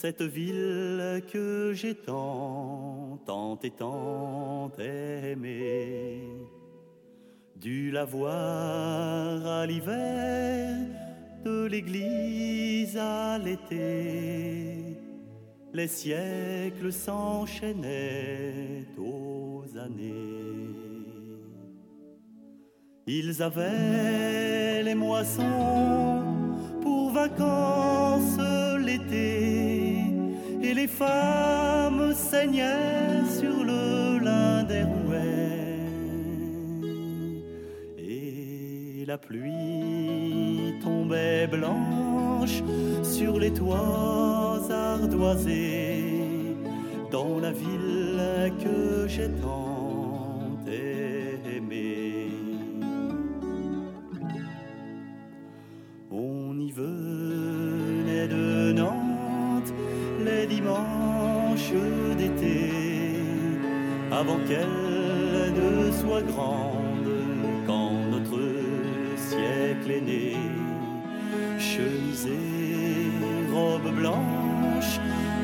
cette 0.10 0.24
ville 0.24 1.22
que 1.32 1.72
j'ai 1.76 1.94
tant, 1.94 3.20
tant 3.28 3.60
et 3.62 3.70
tant 3.70 4.72
aimée. 4.80 6.24
Dû 7.56 7.92
la 7.92 8.06
voir 8.06 9.46
à 9.46 9.68
l'hiver, 9.68 10.78
de 11.46 11.66
l'église 11.66 12.98
à 12.98 13.38
l'été, 13.38 14.98
les 15.74 15.88
siècles 15.88 16.92
s'enchaînaient 16.92 18.88
aux 18.98 19.64
années. 19.78 20.74
Ils 23.06 23.44
avaient 23.44 24.82
les 24.82 24.96
moissons 24.96 26.24
pour 26.82 27.12
vacances 27.12 28.40
l'été 28.80 29.89
et 30.70 30.74
les 30.76 30.88
femmes 30.88 32.14
saignaient 32.14 33.26
sur 33.40 33.64
le 33.64 34.20
lin 34.24 34.64
des 34.64 34.84
rouets. 34.84 35.80
Et 37.98 39.04
la 39.08 39.18
pluie 39.18 40.76
tombait 40.84 41.48
blanche 41.48 42.62
sur 43.02 43.40
les 43.40 43.52
toits 43.52 44.62
ardoisés 44.70 46.56
dans 47.12 47.40
la 47.40 47.52
ville 47.52 48.54
que 48.64 49.08
j'étends. 49.08 49.69
d'été, 62.18 62.72
avant 64.12 64.40
qu'elle 64.48 65.54
ne 65.54 65.92
soit 65.92 66.22
grande, 66.22 67.12
quand 67.68 67.92
notre 68.12 68.40
siècle 69.16 69.92
est 69.92 70.02
né. 70.02 70.36
Chemisée, 71.60 73.12
robe 73.54 73.94
blanche, 73.96 75.00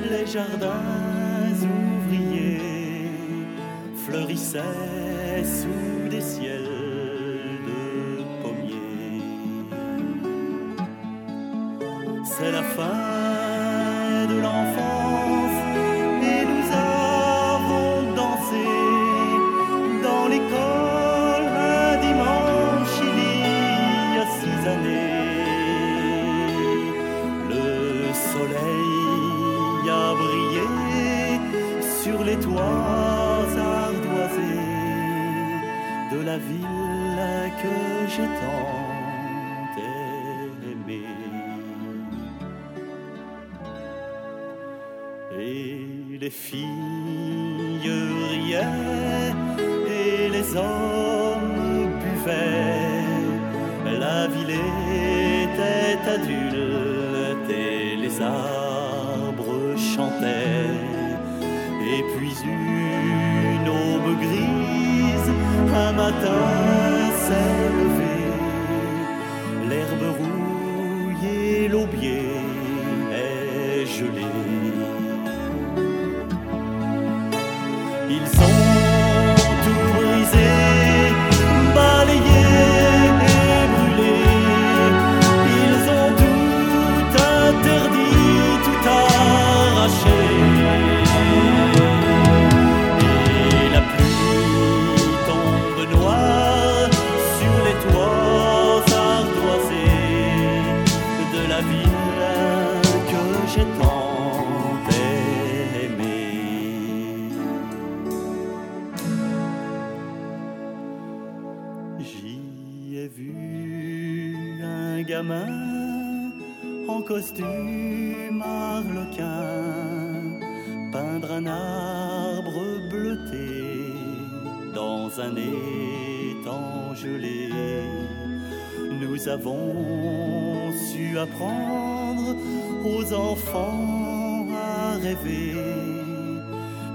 les 0.10 0.26
jardins 0.26 0.82
ouvriers 1.62 3.10
fleurissaient 4.06 5.44
sous 5.44 6.10
des 6.10 6.22
ciels. 6.22 6.76
c'est 12.38 12.52
la 12.52 12.64
fin 12.64 14.26
de 14.28 14.42
l'enfant. 14.42 15.45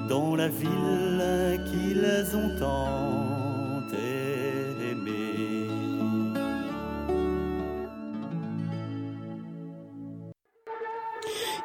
dans 0.08 0.34
la 0.34 0.48
ville 0.48 1.60
qu'ils 1.66 2.36
ont 2.36 2.58
tant 2.58 3.82
aimée. 3.92 5.68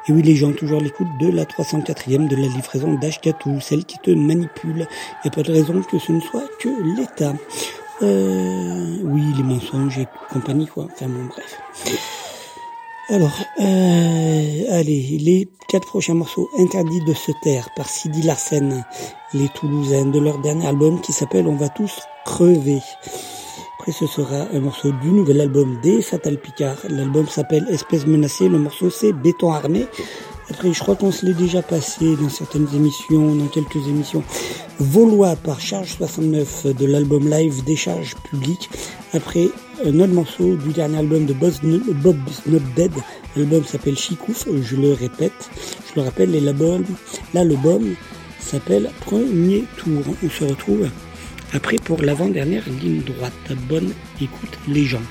Et 0.08 0.12
oui, 0.12 0.22
les 0.22 0.36
gens, 0.36 0.52
toujours 0.52 0.80
l'écoute 0.80 1.08
de 1.18 1.28
la 1.32 1.44
304e 1.44 2.28
de 2.28 2.36
la 2.36 2.46
livraison 2.46 2.94
d'Ashkatou, 2.94 3.60
celle 3.60 3.84
qui 3.84 3.98
te 3.98 4.12
manipule. 4.12 4.86
Il 5.24 5.28
n'y 5.28 5.28
a 5.28 5.30
pas 5.30 5.42
de 5.42 5.52
raison 5.52 5.82
que 5.82 5.98
ce 5.98 6.12
ne 6.12 6.20
soit 6.20 6.48
que 6.60 6.68
l'État. 6.96 7.34
Euh, 8.02 8.98
oui, 9.02 9.22
les 9.36 9.42
mensonges 9.42 9.98
et 9.98 10.06
compagnie, 10.30 10.66
quoi. 10.66 10.86
Enfin 10.92 11.08
bon, 11.08 11.24
bref. 11.24 11.60
Alors, 13.08 13.38
euh, 13.60 14.64
allez, 14.68 15.18
les 15.20 15.48
quatre 15.68 15.86
prochains 15.86 16.14
morceaux 16.14 16.50
interdits 16.58 17.04
de 17.04 17.14
se 17.14 17.30
taire 17.40 17.68
par 17.76 17.88
Sidi 17.88 18.22
Larsen, 18.22 18.84
les 19.32 19.48
Toulousains, 19.48 20.06
de 20.06 20.18
leur 20.18 20.40
dernier 20.40 20.66
album 20.66 21.00
qui 21.00 21.12
s'appelle 21.12 21.46
On 21.46 21.54
va 21.54 21.68
tous 21.68 22.00
crever. 22.24 22.80
Après, 23.78 23.92
ce 23.92 24.08
sera 24.08 24.48
un 24.52 24.58
morceau 24.58 24.90
du 24.90 25.12
nouvel 25.12 25.40
album 25.40 25.78
des 25.82 26.02
Fatal 26.02 26.36
Picard. 26.36 26.78
L'album 26.88 27.28
s'appelle 27.28 27.68
Espèce 27.70 28.08
menacée, 28.08 28.48
le 28.48 28.58
morceau 28.58 28.90
c'est 28.90 29.12
Béton 29.12 29.52
armé. 29.52 29.86
Après, 30.48 30.72
je 30.72 30.78
crois 30.78 30.94
qu'on 30.94 31.10
se 31.10 31.26
l'est 31.26 31.34
déjà 31.34 31.60
passé 31.60 32.16
dans 32.16 32.28
certaines 32.28 32.68
émissions, 32.74 33.34
dans 33.34 33.48
quelques 33.48 33.88
émissions. 33.88 34.22
Vaulois 34.78 35.34
par 35.34 35.60
Charge 35.60 35.96
69 35.96 36.66
de 36.76 36.86
l'album 36.86 37.28
live 37.28 37.64
Décharge 37.64 38.14
publique. 38.30 38.70
Après, 39.12 39.48
un 39.84 39.98
autre 39.98 40.12
morceau 40.12 40.54
du 40.56 40.72
dernier 40.72 40.98
album 40.98 41.26
de 41.26 41.32
Bob 41.32 41.52
Not 42.46 42.60
Dead. 42.76 42.92
L'album 43.34 43.64
s'appelle 43.64 43.96
Chikouf, 43.96 44.46
je 44.62 44.76
le 44.76 44.92
répète. 44.92 45.50
Je 45.88 46.00
le 46.00 46.06
rappelle, 46.06 46.34
et 46.34 46.40
l'album, 46.40 46.84
l'album 47.34 47.94
s'appelle 48.38 48.90
Premier 49.00 49.64
Tour. 49.76 50.04
On 50.22 50.30
se 50.30 50.44
retrouve 50.44 50.88
après 51.52 51.76
pour 51.76 52.02
l'avant-dernière 52.02 52.68
ligne 52.68 53.02
droite. 53.02 53.32
Bonne 53.68 53.92
écoute 54.20 54.58
les 54.68 54.84
gens. 54.84 55.02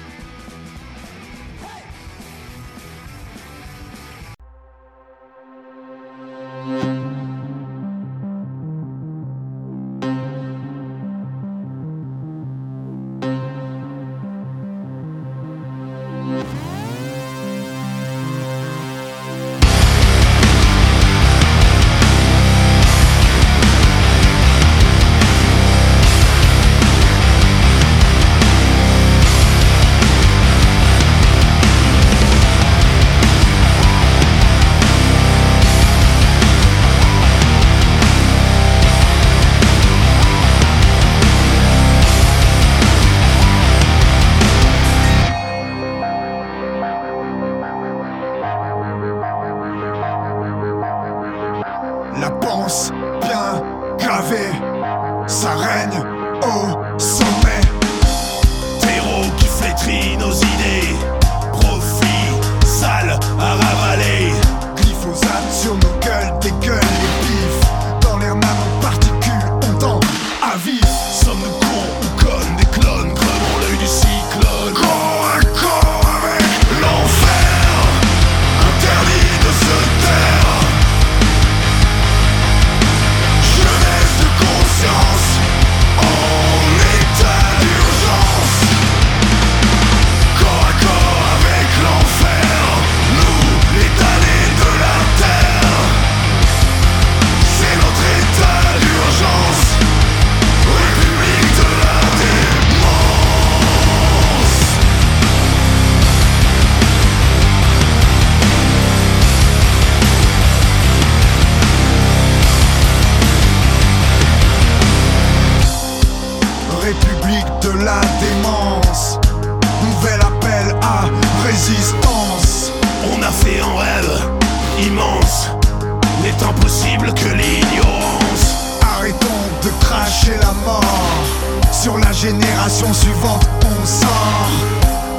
Suivante, 132.75 133.47
on 133.61 133.85
sort. 133.85 134.49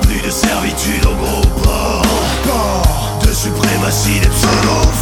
Plus 0.02 0.20
de 0.20 0.30
servitude 0.30 1.06
au 1.06 1.14
gros 1.14 1.46
port. 1.62 2.02
Port 2.44 3.18
de 3.26 3.32
suprématie 3.32 4.20
des 4.20 4.28
pseudo 4.28 4.92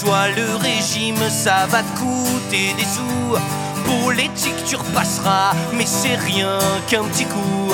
soit 0.00 0.28
le 0.28 0.56
régime, 0.56 1.22
ça 1.28 1.66
va 1.68 1.82
te 1.82 1.98
coûter 1.98 2.72
des 2.78 2.84
sous. 2.84 3.36
Politique 3.84 4.64
tu 4.64 4.76
repasseras, 4.76 5.52
mais 5.74 5.84
c'est 5.84 6.16
rien 6.16 6.58
qu'un 6.88 7.04
petit 7.04 7.26
coup 7.26 7.72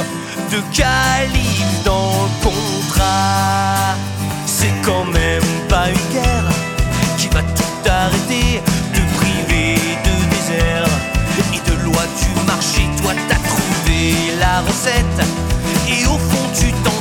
de 0.50 0.60
calife 0.74 1.84
dans 1.84 2.10
le 2.24 2.44
contrat. 2.44 3.94
C'est 4.46 4.74
quand 4.84 5.04
même 5.04 5.50
pas 5.68 5.88
une 5.88 6.12
guerre 6.12 6.50
qui 7.16 7.28
va 7.28 7.42
tout 7.42 7.88
arrêter, 7.88 8.60
de 8.96 9.02
priver 9.18 9.78
de 10.06 10.14
désert 10.34 10.88
et 11.54 11.70
de 11.70 11.84
loi 11.84 12.02
du 12.20 12.46
marché. 12.46 12.82
Toi 13.02 13.12
t'as 13.28 13.42
trouvé 13.50 14.14
la 14.40 14.62
recette 14.62 15.20
et 15.88 16.04
au 16.06 16.18
fond 16.18 16.46
tu 16.58 16.72
t'en 16.82 16.95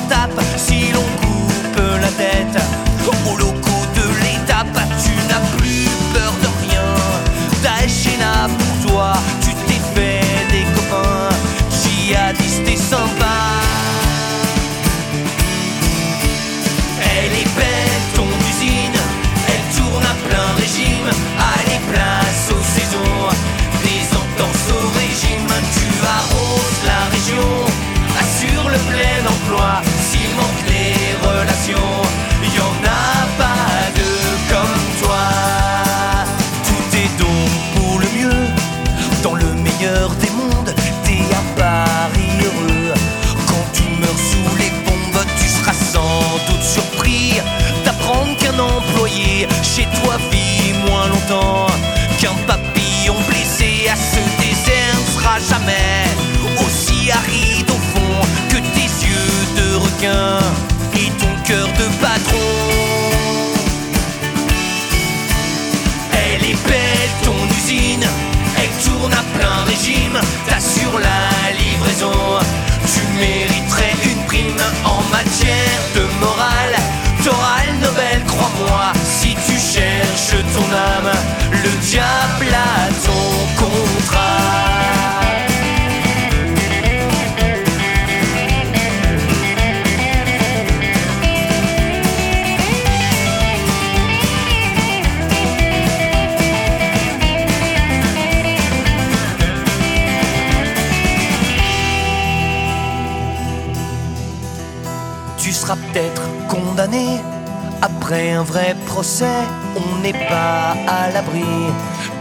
après 108.06 108.34
un 108.34 108.44
vrai 108.44 108.76
procès. 108.86 109.42
On 109.76 110.00
n'est 110.02 110.28
pas 110.30 110.76
à 110.88 111.10
l'abri 111.12 111.44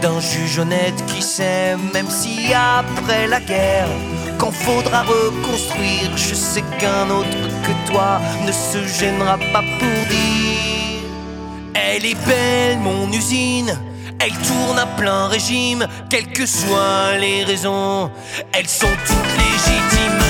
d'un 0.01 0.19
juge 0.19 0.57
honnête 0.57 0.99
qui 1.05 1.21
sait, 1.21 1.75
même 1.93 2.09
si 2.09 2.51
après 2.53 3.27
la 3.27 3.39
guerre, 3.39 3.87
quand 4.39 4.51
faudra 4.51 5.03
reconstruire, 5.03 6.09
je 6.15 6.33
sais 6.33 6.63
qu'un 6.79 7.07
autre 7.11 7.37
que 7.65 7.91
toi 7.91 8.19
ne 8.47 8.51
se 8.51 8.79
gênera 8.99 9.37
pas 9.53 9.63
pour 9.79 9.99
dire. 10.09 11.03
Elle 11.75 12.05
est 12.05 12.25
belle, 12.25 12.79
mon 12.79 13.11
usine. 13.11 13.77
Elle 14.19 14.33
tourne 14.47 14.79
à 14.79 14.87
plein 14.87 15.27
régime, 15.27 15.85
quelles 16.09 16.31
que 16.31 16.47
soient 16.47 17.15
les 17.19 17.43
raisons. 17.43 18.09
Elles 18.53 18.67
sont 18.67 18.95
toutes 19.05 19.37
légitimes, 19.37 20.25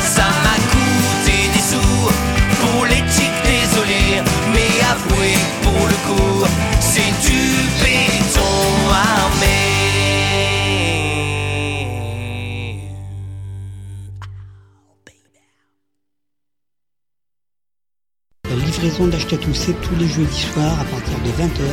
La 18.85 18.91
livraison 18.91 19.09
d'Achetatou, 19.09 19.49
c'est 19.51 19.73
tous 19.81 19.95
les 19.95 20.07
jeudis 20.07 20.41
soirs 20.53 20.79
à 20.79 20.83
partir 20.83 21.17
de 21.25 21.31
20h, 21.41 21.63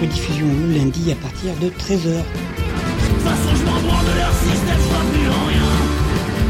rediffusion 0.00 0.48
le 0.66 0.74
lundi 0.74 1.12
à 1.12 1.14
partir 1.14 1.54
de 1.60 1.68
13h. 1.68 2.10
De 2.10 2.24
toute 3.06 3.22
façon, 3.22 3.54
je 3.54 3.62
m'en 3.64 3.78
branle 3.86 4.04
de 4.04 4.10
leur 4.18 4.32
système, 4.32 4.74
je 4.74 4.88
vois 4.90 5.06
plus 5.12 5.28
en 5.30 5.44
rien. 5.46 5.62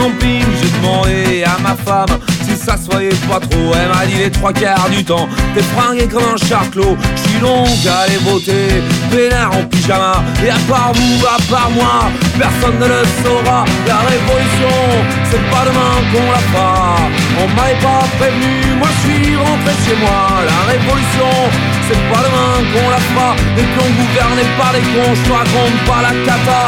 J'ai 0.00 0.70
demandé 0.78 1.44
à 1.44 1.58
ma 1.60 1.74
femme 1.74 2.18
si 2.42 2.56
ça 2.56 2.76
soyait 2.76 3.08
pas 3.28 3.40
trop. 3.40 3.72
Elle 3.74 3.88
m'a 3.88 4.06
dit 4.06 4.18
les 4.18 4.30
trois 4.30 4.52
quarts 4.52 4.88
du 4.90 5.04
temps, 5.04 5.28
t'es 5.54 5.62
fringué 5.62 6.06
comme 6.06 6.22
un 6.22 6.46
charclos. 6.46 6.96
Je 7.16 7.28
suis 7.28 7.40
donc 7.40 7.66
allé 7.84 8.16
voter, 8.18 8.82
pénard 9.10 9.56
en 9.56 9.64
pyjama. 9.64 10.22
Et 10.44 10.50
à 10.50 10.58
part 10.68 10.92
vous, 10.94 11.26
à 11.26 11.36
part 11.50 11.70
moi, 11.70 12.10
personne 12.38 12.78
ne 12.78 12.86
le 12.86 13.02
saura. 13.24 13.64
La 13.88 13.98
révolution, 13.98 14.76
c'est 15.30 15.50
pas 15.50 15.64
demain 15.66 15.98
qu'on 16.12 16.30
la 16.30 16.42
fera. 16.52 16.96
On 17.42 17.48
m'avait 17.56 17.80
pas 17.82 18.06
prévenu, 18.18 18.78
moi 18.78 18.88
je 18.94 19.00
suis 19.08 19.36
rentré 19.36 19.72
chez 19.84 19.96
moi. 19.96 20.42
La 20.46 20.72
révolution, 20.72 21.34
c'est 21.88 22.02
pas 22.12 22.22
demain 22.26 22.54
qu'on 22.72 22.90
la 22.90 23.00
fera. 23.08 23.34
Des 23.56 23.66
plombs 23.72 23.94
gouvernés 24.00 24.48
par 24.58 24.72
les 24.72 24.84
cons, 24.92 25.14
je 25.24 25.32
raconte 25.32 25.78
pas 25.88 26.02
la 26.02 26.14
cata. 26.24 26.60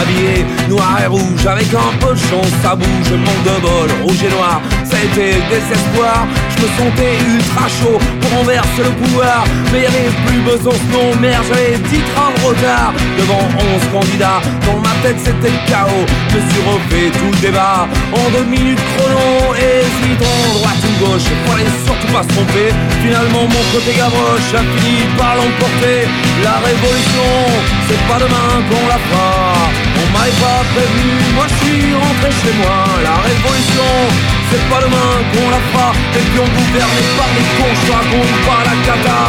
Habillé 0.00 0.46
noir 0.68 0.98
et 1.02 1.06
rouge, 1.06 1.46
avec 1.46 1.68
un 1.74 1.92
peu 2.00 2.14
de 2.14 2.18
chance, 2.18 2.52
ça 2.62 2.74
bouge. 2.74 3.12
Manque 3.12 3.44
de 3.44 3.60
bol, 3.60 3.88
rouge 4.02 4.22
et 4.24 4.30
noir, 4.30 4.60
été 5.04 5.34
le 5.38 5.44
désespoir. 5.50 6.26
Je 6.54 6.62
me 6.62 6.68
sentais 6.78 7.14
ultra 7.34 7.66
chaud 7.68 7.98
pour 8.20 8.30
renverser 8.38 8.82
le 8.84 8.90
pouvoir. 9.02 9.44
Mais 9.72 9.82
y'avait 9.82 10.12
plus 10.26 10.40
besoin 10.40 10.72
de 10.72 10.92
nom, 10.92 11.08
merde, 11.20 11.44
j'avais 11.48 11.78
10 11.78 11.98
trains 12.14 12.32
de 12.36 12.40
retard. 12.46 12.92
Devant 13.18 13.44
11 13.58 13.82
candidats, 13.92 14.40
dans 14.66 14.78
ma 14.78 14.94
tête 15.02 15.18
c'était 15.18 15.50
le 15.50 15.62
chaos. 15.68 16.06
Je 16.32 16.38
suis 16.38 16.62
refait 16.66 17.10
tout 17.18 17.30
le 17.32 17.40
débat 17.40 17.88
en 18.12 18.30
deux 18.30 18.44
minutes 18.44 18.82
chrono. 18.96 19.54
Hésitant, 19.56 20.40
droite 20.58 20.82
ou 20.86 20.94
gauche, 21.04 21.28
fallait 21.46 21.74
surtout 21.84 22.12
pas 22.12 22.22
se 22.22 22.28
tromper. 22.34 22.70
Finalement, 23.02 23.44
mon 23.46 23.64
côté 23.74 23.92
gavroche 23.96 24.50
a 24.54 24.62
fini 24.62 25.02
par 25.18 25.36
l'emporter. 25.36 26.06
La 26.42 26.58
révolution, 26.62 27.30
c'est 27.88 28.02
pas 28.08 28.18
demain 28.18 28.50
qu'on 28.68 28.86
la 28.86 28.98
fera. 29.08 29.54
On 29.98 30.06
m'avait 30.12 30.38
pas 30.40 30.62
prévenu, 30.74 31.10
moi 31.34 31.46
je 31.50 31.56
suis 31.64 31.94
rentré 31.94 32.30
chez 32.30 32.54
moi. 32.62 32.84
La 33.02 33.16
révolution, 33.22 33.90
c'est 34.52 34.68
pas 34.68 34.80
demain 34.82 35.12
qu'on 35.32 35.48
la 35.48 35.60
fera. 35.72 35.92
Et 36.14 36.18
puis 36.18 36.38
on 36.38 36.48
gouverné 36.58 37.02
par 37.16 37.30
les 37.36 37.46
cons, 37.56 37.74
je 37.86 37.92
raconte 37.92 38.34
pas 38.46 38.60
la 38.68 38.76
cata. 38.86 39.20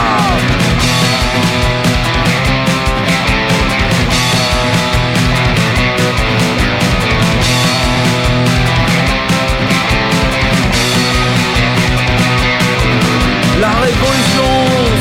La 13.61 13.69
révolution, 13.69 14.51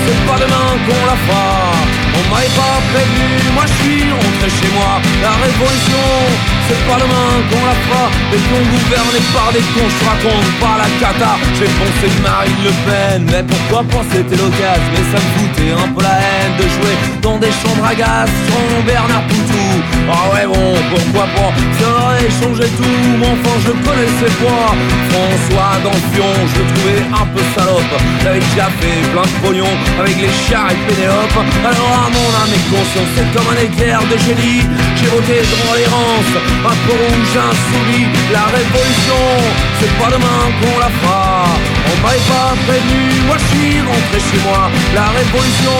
c'est 0.07 0.27
pas 0.27 0.39
demain 0.39 0.72
qu'on 0.87 1.05
la 1.07 1.17
fera. 1.27 1.73
On 2.13 2.23
m'avait 2.29 2.55
pas 2.57 2.77
prévenu, 2.93 3.29
moi 3.55 3.65
je 3.67 3.77
suis 3.83 4.05
rentré 4.13 4.49
chez 4.49 4.71
moi. 4.77 5.01
La 5.23 5.33
révolution, 5.45 6.07
c'est 6.69 6.83
pas 6.87 6.99
demain 7.03 7.33
qu'on 7.49 7.65
la 7.65 7.77
fera. 7.85 8.05
Et 8.35 8.41
qu'on 8.49 8.63
gouverné 8.73 9.19
par 9.33 9.49
des 9.53 9.65
cons, 9.73 9.89
je 9.89 10.01
raconte 10.05 10.51
pas 10.61 10.77
la 10.83 10.89
cata. 11.01 11.33
J'ai 11.57 11.71
pensé 11.81 12.07
de 12.13 12.21
Marine 12.23 12.63
Le 12.65 12.75
Pen, 12.85 13.21
mais 13.31 13.45
pourquoi 13.45 13.83
pas 13.85 14.05
c'était 14.13 14.37
l'occasion. 14.37 14.93
Mais 14.93 15.07
ça 15.13 15.19
me 15.23 15.29
foutait 15.35 15.73
un 15.73 15.89
peu 15.95 16.03
la 16.03 16.17
haine 16.21 16.55
de 16.59 16.67
jouer 16.75 16.95
dans 17.23 17.39
des 17.39 17.53
chambres 17.61 17.87
à 17.87 17.95
gaz 17.95 18.29
sur 18.47 18.83
Bernard 18.85 19.25
Poutou. 19.29 19.69
Ah 20.11 20.35
ouais 20.35 20.47
bon, 20.47 20.75
pourquoi 20.91 21.27
pas, 21.37 21.53
ça 21.79 21.89
aurait 21.89 22.33
changé 22.41 22.67
tout. 22.77 23.11
Enfin 23.23 23.55
je 23.65 23.73
connaissais 23.87 24.33
pas 24.43 24.75
François 25.11 25.79
dans 25.85 25.93
je 26.13 26.59
le 26.59 26.67
trouvais 26.75 27.03
un 27.13 27.27
peu 27.27 27.43
salope. 27.55 27.95
Il 28.21 28.29
avait 28.29 28.41
déjà 28.41 28.69
fait 28.81 29.01
plein 29.13 29.23
de 29.23 29.47
pognon 29.47 29.73
avec 29.99 30.17
les 30.17 30.31
chars 30.49 30.72
Alors 31.65 32.07
à 32.07 32.11
mon 32.11 32.29
âme 32.43 32.55
et 32.55 32.65
conscience, 32.71 33.09
c'est 33.15 33.29
comme 33.37 33.49
un 33.55 33.61
éclair 33.61 34.01
de 34.11 34.17
génie. 34.19 34.63
J'ai 34.97 35.07
voté 35.07 35.43
dans 35.43 35.75
l'errance, 35.75 36.33
rouge 36.65 37.37
insoumis. 37.37 38.07
La 38.33 38.45
révolution, 38.47 39.23
c'est 39.79 39.93
pas 39.99 40.11
demain 40.11 40.43
qu'on 40.61 40.79
la 40.79 40.91
fera. 40.91 41.72
On 41.91 41.97
m'avait 42.03 42.27
pas 42.29 42.55
prévenu, 42.67 43.03
moi 43.27 43.37
je 43.39 43.47
suis 43.53 43.81
rentré 43.81 44.19
chez 44.19 44.41
moi. 44.47 44.71
La 44.95 45.07
révolution, 45.19 45.79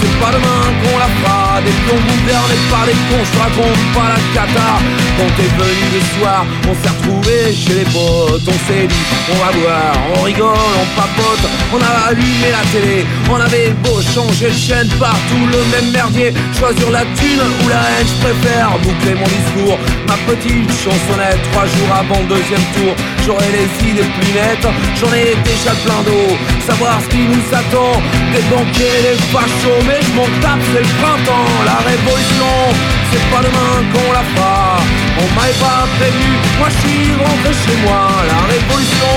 c'est 0.00 0.16
pas 0.20 0.32
demain 0.36 0.64
qu'on 0.80 0.98
la 0.98 1.10
fera. 1.18 1.60
Des 1.64 1.76
plombs 1.84 2.02
gouvernés 2.02 2.62
par 2.70 2.86
les 2.86 2.98
cons, 3.08 3.24
je 3.26 3.38
raconte 3.38 3.82
pas 3.94 4.08
la 4.14 4.20
cata. 4.34 4.70
Quand 5.18 5.30
t'es 5.36 5.50
venu 5.58 5.86
le 5.94 6.02
soir, 6.14 6.46
on 6.68 6.74
s'est 6.74 6.92
retrouvé 6.96 7.54
chez 7.54 7.74
les 7.80 7.88
potes. 7.94 8.46
On 8.48 8.58
s'est 8.66 8.86
dit, 8.86 9.04
on 9.32 9.36
va 9.42 9.50
boire, 9.52 9.96
on 10.16 10.22
rigole, 10.22 10.74
on 10.82 10.86
papote. 10.98 11.44
On 11.74 11.80
a 11.80 12.10
allumé 12.10 12.48
la 12.50 12.64
télé, 12.72 13.06
on 13.30 13.40
avait 13.40 13.70
beau 13.84 14.00
changer 14.02 14.50
de 14.50 14.56
chaîne 14.56 14.88
partout, 14.98 15.44
le 15.50 15.60
même 15.72 15.90
merdier. 15.92 16.32
Choisir 16.58 16.90
la 16.90 17.04
thune 17.16 17.42
ou 17.62 17.68
la 17.68 17.82
haine, 17.92 18.06
je 18.06 18.16
préfère 18.24 18.70
boucler 18.82 19.14
mon 19.14 19.28
discours. 19.28 19.78
Ma 20.08 20.16
petite 20.26 20.70
chansonnette, 20.82 21.40
trois 21.52 21.66
jours 21.66 21.92
avant 21.94 22.20
le 22.22 22.28
deuxième 22.36 22.64
tour. 22.74 22.94
J'aurai 23.24 23.46
les 23.52 23.88
idées 23.88 24.02
plus 24.02 24.32
nettes, 24.32 24.66
j'en 24.96 25.12
ai 25.12 25.36
déjà 25.44 25.70
plein 25.84 26.02
d'eau. 26.02 26.36
Savoir 26.66 27.00
ce 27.00 27.08
qui 27.08 27.18
nous 27.18 27.46
attend, 27.54 28.02
des 28.32 28.42
banquiers, 28.50 29.02
des 29.02 29.18
fachos. 29.30 29.82
Mais 29.86 30.00
je 30.02 30.12
m'en 30.12 30.26
tape, 30.40 30.58
c'est 30.72 30.80
le 30.80 30.92
printemps, 31.00 31.52
la 31.64 31.78
révolution. 31.88 33.01
C'est 33.12 33.28
pas 33.30 33.42
demain 33.44 33.74
qu'on 33.92 34.12
la 34.12 34.24
fera. 34.32 34.80
On 35.20 35.26
m'avait 35.36 35.60
pas 35.60 35.84
prévenu, 36.00 36.32
moi 36.58 36.68
je 36.72 36.78
suis 36.80 37.12
rentré 37.20 37.52
chez 37.52 37.76
moi. 37.84 38.08
La 38.26 38.40
révolution, 38.48 39.14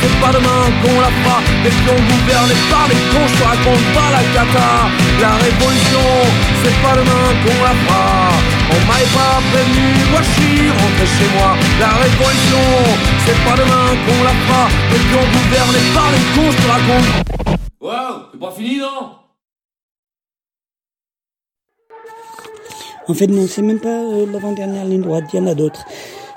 c'est 0.00 0.16
pas 0.20 0.32
demain 0.36 0.68
qu'on 0.80 1.00
la 1.00 1.08
fera. 1.08 1.40
Des 1.64 1.72
pions 1.80 1.96
gouvernés 1.96 2.60
par 2.68 2.84
les 2.92 3.00
cons, 3.10 3.28
je 3.32 3.36
te 3.40 3.44
raconte 3.44 3.86
pas 3.96 4.08
la 4.12 4.22
cata. 4.36 4.70
La 5.24 5.32
révolution, 5.40 6.06
c'est 6.62 6.76
pas 6.84 6.94
demain 7.00 7.26
qu'on 7.42 7.60
la 7.64 7.74
fera. 7.80 8.04
On 8.76 8.80
m'avait 8.86 9.12
pas 9.16 9.40
prévenu, 9.50 9.88
moi 10.12 10.20
je 10.20 10.30
suis 10.36 10.68
rentré 10.76 11.06
chez 11.08 11.28
moi. 11.32 11.56
La 11.80 11.92
révolution, 12.04 12.66
c'est 13.24 13.40
pas 13.48 13.56
demain 13.56 13.88
qu'on 14.04 14.20
la 14.28 14.34
fera. 14.44 14.68
Des 14.92 15.00
pions 15.08 15.26
gouvernés 15.32 15.86
par 15.96 16.08
les 16.12 16.24
cons, 16.36 16.52
je 16.52 16.58
te 16.60 16.68
raconte. 16.68 17.08
Wow, 17.80 18.28
c'est 18.30 18.40
pas 18.40 18.52
fini 18.52 18.78
non? 18.78 19.19
En 23.10 23.14
fait, 23.14 23.26
non, 23.26 23.48
c'est 23.48 23.62
même 23.62 23.80
pas 23.80 23.88
euh, 24.04 24.24
l'avant-dernière 24.30 24.84
ligne 24.84 25.02
droite, 25.02 25.24
il 25.32 25.40
y 25.40 25.42
en 25.42 25.48
a 25.48 25.56
d'autres. 25.56 25.84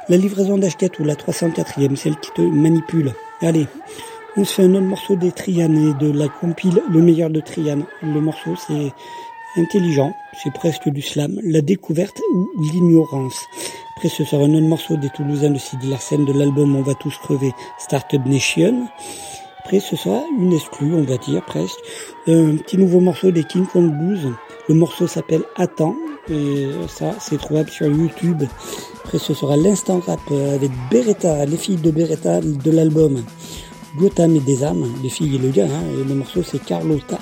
La 0.10 0.18
livraison 0.18 0.58
d'Ashkatou, 0.58 1.04
la 1.04 1.14
304e, 1.14 1.96
celle 1.96 2.16
qui 2.16 2.32
te 2.32 2.42
manipule. 2.42 3.14
Allez, 3.42 3.68
on 4.38 4.44
se 4.44 4.56
fait 4.56 4.64
un 4.64 4.74
autre 4.74 4.88
morceau 4.88 5.16
des 5.16 5.32
Trianes 5.32 5.78
et 5.78 6.04
de 6.04 6.12
la 6.12 6.28
compile 6.28 6.82
Le 6.90 7.00
meilleur 7.00 7.30
de 7.30 7.42
Triane. 7.42 7.86
Le 8.02 8.20
morceau, 8.20 8.56
c'est 8.56 8.92
intelligent, 9.56 10.16
c'est 10.44 10.52
presque 10.52 10.90
du 10.90 11.04
slam, 11.04 11.40
la 11.44 11.62
découverte 11.62 12.20
ou 12.34 12.50
l'ignorance. 12.60 13.46
Après, 13.96 14.10
ce 14.10 14.26
sera 14.26 14.42
un 14.42 14.56
autre 14.56 14.68
morceau 14.68 14.98
des 14.98 15.12
Toulousains 15.12 15.52
de 15.52 15.60
Sidi 15.60 15.88
Larsen 15.88 16.26
de 16.26 16.34
l'album 16.34 16.76
On 16.76 16.82
va 16.82 16.96
tous 16.96 17.16
crever, 17.20 17.52
Startup 17.78 18.26
Nation. 18.26 18.88
Après, 19.60 19.80
ce 19.80 19.96
sera 19.96 20.24
une 20.40 20.54
exclue, 20.54 20.96
on 20.96 21.04
va 21.04 21.18
dire, 21.18 21.46
presque. 21.46 21.78
Un 22.26 22.56
petit 22.56 22.80
nouveau 22.80 23.00
morceau 23.00 23.30
des 23.30 23.44
King 23.44 23.68
Kong 23.68 23.92
Blues. 23.92 24.34
Le 24.70 24.76
morceau 24.76 25.08
s'appelle 25.08 25.44
Attends. 25.56 25.96
Et 26.30 26.70
ça, 26.88 27.12
c'est 27.20 27.38
trouvable 27.38 27.70
sur 27.70 27.88
YouTube. 27.88 28.44
Après, 29.04 29.18
ce 29.18 29.34
sera 29.34 29.58
l'instant 29.58 30.00
rap 30.00 30.22
avec 30.32 30.72
Beretta, 30.90 31.46
les 31.46 31.58
filles 31.58 31.78
de 31.78 31.92
Beretta 31.92 32.40
de 32.40 32.72
l'album 32.72 33.22
Gotham 33.98 34.36
et 34.36 34.40
des 34.40 34.64
âmes, 34.64 34.86
les 35.04 35.10
filles 35.10 35.36
et 35.36 35.40
le 35.40 35.50
gars. 35.50 35.66
Hein, 35.66 35.84
et 36.00 36.08
le 36.08 36.16
morceau, 36.16 36.42
c'est 36.44 36.64
Carlotta. 36.64 37.20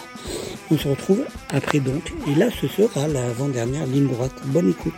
On 0.69 0.77
se 0.77 0.87
retrouve 0.87 1.23
après 1.49 1.79
donc. 1.79 2.13
Et 2.27 2.35
là, 2.35 2.47
ce 2.61 2.67
sera 2.67 3.07
l'avant-dernière 3.07 3.85
ligne 3.87 4.07
droite. 4.07 4.35
Bonne 4.45 4.69
écoute. 4.69 4.93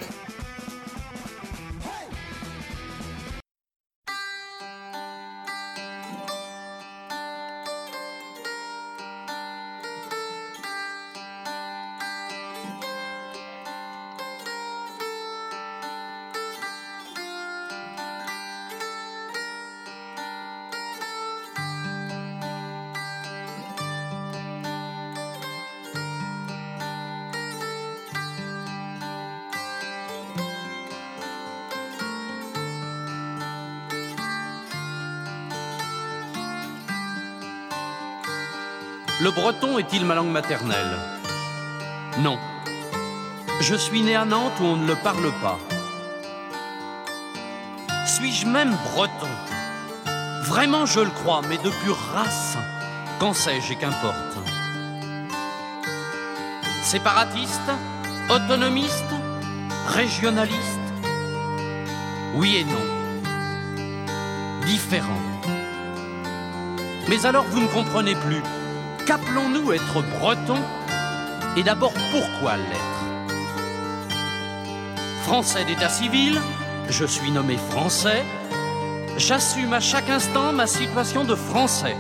Breton 39.36 39.80
est-il 39.80 40.06
ma 40.06 40.16
langue 40.16 40.32
maternelle? 40.32 40.98
Non. 42.20 42.38
Je 43.62 43.76
suis 43.76 44.02
né 44.02 44.16
à 44.16 44.26
Nantes 44.26 44.54
où 44.60 44.66
on 44.66 44.78
ne 44.78 44.88
le 44.88 44.96
parle 44.96 45.32
pas. 45.42 45.60
Suis-je 48.06 48.46
même 48.46 48.76
breton? 48.94 49.28
Vraiment, 50.44 50.86
je 50.86 51.00
le 51.00 51.10
crois, 51.10 51.42
mais 51.48 51.58
de 51.58 51.70
pure 51.84 51.98
race. 52.14 52.58
Qu'en 53.20 53.34
sais-je 53.34 53.74
et 53.74 53.76
qu'importe? 53.76 54.38
Séparatiste 56.84 57.72
Autonomiste 58.30 59.14
Régionaliste? 59.88 60.80
Oui 62.36 62.58
et 62.58 62.66
non. 62.66 62.86
Différent. 64.66 65.22
Mais 67.10 67.26
alors 67.26 67.46
vous 67.46 67.62
ne 67.62 67.68
comprenez 67.68 68.16
plus. 68.16 68.42
Qu'appelons-nous 69.06 69.74
être 69.74 70.02
breton 70.20 70.56
Et 71.58 71.64
d'abord 71.64 71.94
pourquoi 72.12 72.56
l'être 72.56 73.04
Français 75.24 75.66
d'état 75.66 75.90
civil, 75.90 76.40
je 76.90 77.06
suis 77.06 77.32
nommé 77.32 77.58
français, 77.58 78.24
j'assume 79.18 79.74
à 79.74 79.82
chaque 79.82 80.10
instant 80.10 80.54
ma 80.54 80.68
situation 80.68 81.26
de 81.26 81.36
français. 81.36 81.98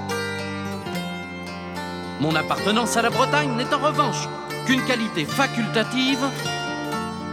Mon 2.21 2.35
appartenance 2.35 2.95
à 2.95 3.01
la 3.01 3.09
Bretagne 3.09 3.51
n'est 3.57 3.73
en 3.73 3.79
revanche 3.79 4.27
qu'une 4.65 4.83
qualité 4.85 5.25
facultative 5.25 6.25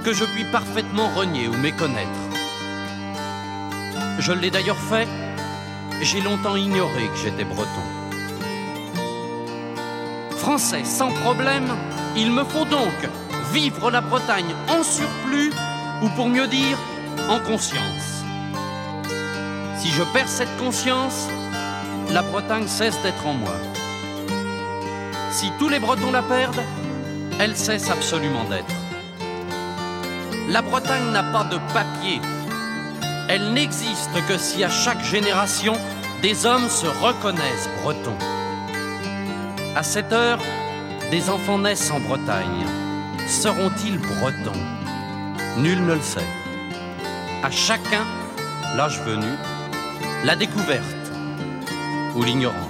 que 0.05 0.13
je 0.13 0.25
puis 0.25 0.45
parfaitement 0.51 1.09
renier 1.15 1.47
ou 1.47 1.57
méconnaître. 1.57 2.11
Je 4.19 4.33
l'ai 4.33 4.51
d'ailleurs 4.51 4.79
fait, 4.79 5.07
j'ai 6.03 6.21
longtemps 6.21 6.57
ignoré 6.57 7.09
que 7.09 7.19
j'étais 7.19 7.45
breton. 7.45 8.00
Français 10.51 10.83
sans 10.83 11.13
problème, 11.13 11.69
il 12.17 12.33
me 12.33 12.43
faut 12.43 12.65
donc 12.65 13.09
vivre 13.53 13.89
la 13.89 14.01
Bretagne 14.01 14.53
en 14.67 14.83
surplus, 14.83 15.53
ou 16.03 16.09
pour 16.17 16.29
mieux 16.29 16.49
dire, 16.49 16.77
en 17.29 17.39
conscience. 17.39 18.25
Si 19.79 19.91
je 19.91 20.03
perds 20.13 20.29
cette 20.29 20.57
conscience, 20.59 21.29
la 22.11 22.23
Bretagne 22.23 22.67
cesse 22.67 23.01
d'être 23.03 23.25
en 23.29 23.35
moi. 23.35 23.53
Si 25.31 25.53
tous 25.61 25.69
les 25.69 25.79
Bretons 25.79 26.11
la 26.11 26.23
perdent, 26.23 26.65
elle 27.39 27.57
cesse 27.57 27.89
absolument 27.89 28.43
d'être. 28.51 28.75
La 30.49 30.63
Bretagne 30.63 31.13
n'a 31.13 31.23
pas 31.23 31.45
de 31.45 31.59
papier. 31.73 32.21
Elle 33.29 33.53
n'existe 33.53 34.27
que 34.27 34.37
si 34.37 34.65
à 34.65 34.69
chaque 34.69 35.05
génération, 35.05 35.75
des 36.23 36.45
hommes 36.45 36.69
se 36.69 36.87
reconnaissent 36.87 37.71
bretons. 37.85 38.19
À 39.77 39.85
cette 39.85 40.13
heure, 40.13 40.41
des 41.13 41.31
enfants 41.31 41.59
naissent 41.59 41.93
en 41.93 42.01
Bretagne. 42.01 42.67
Seront-ils 43.29 43.99
bretons? 43.99 44.59
Nul 45.59 45.81
ne 45.87 45.95
le 45.95 46.01
sait. 46.01 46.27
À 47.45 47.51
chacun, 47.53 48.05
l'âge 48.77 49.01
venu, 49.03 49.29
la 50.25 50.35
découverte 50.35 51.13
ou 52.17 52.25
l'ignorance. 52.25 52.70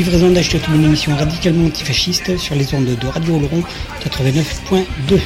livraison 0.00 0.30
d'Achetatou, 0.30 0.72
une 0.74 0.84
émission 0.84 1.14
radicalement 1.14 1.66
antifasciste 1.66 2.38
sur 2.38 2.54
les 2.54 2.72
ondes 2.72 2.86
de 2.86 3.06
Radio 3.06 3.36
Oloron 3.36 3.62
89.2. 4.02 5.20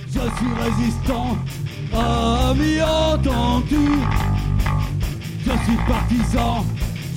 Je 0.07 0.19
suis 0.19 0.53
résistant, 0.59 1.37
Je 5.45 5.53
suis 5.63 5.79
partisan, 5.87 6.65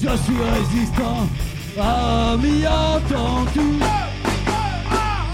je 0.00 0.16
suis 0.16 0.40
résistant, 0.54 1.26
ami 1.78 2.66
entends-tu 2.66 3.80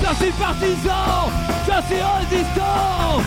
Je 0.00 0.14
suis 0.14 0.32
partisan, 0.32 1.30
je 1.66 1.86
suis 1.86 2.02
résistant. 2.02 3.22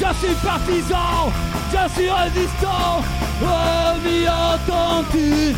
Je 0.00 0.26
suis 0.26 0.34
partisan, 0.36 1.32
je 1.72 1.92
suis 1.92 2.10
résistant, 2.10 3.02
ami 3.42 4.26
entends-tu 4.28 5.54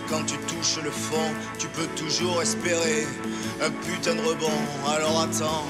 quand 0.10 0.24
tu 0.26 0.38
touches 0.40 0.84
le 0.84 0.92
fond, 0.92 1.32
tu 1.58 1.68
peux 1.68 1.88
toujours 1.96 2.42
espérer 2.42 3.08
un 3.62 3.70
putain 3.70 4.16
de 4.16 4.22
rebond. 4.22 4.52
Alors 4.88 5.22
attends. 5.22 5.66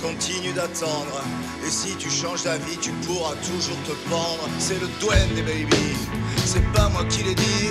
Continue 0.00 0.52
d'attendre, 0.52 1.24
et 1.66 1.70
si 1.70 1.96
tu 1.96 2.08
changes 2.08 2.44
d'avis, 2.44 2.76
tu 2.80 2.90
pourras 3.04 3.34
toujours 3.42 3.76
te 3.84 3.90
pendre. 4.08 4.48
C'est 4.60 4.80
le 4.80 4.86
douane 5.00 5.34
des 5.34 5.42
baby, 5.42 5.96
c'est 6.44 6.64
pas 6.72 6.88
moi 6.90 7.04
qui 7.10 7.24
l'ai 7.24 7.34
dit. 7.34 7.70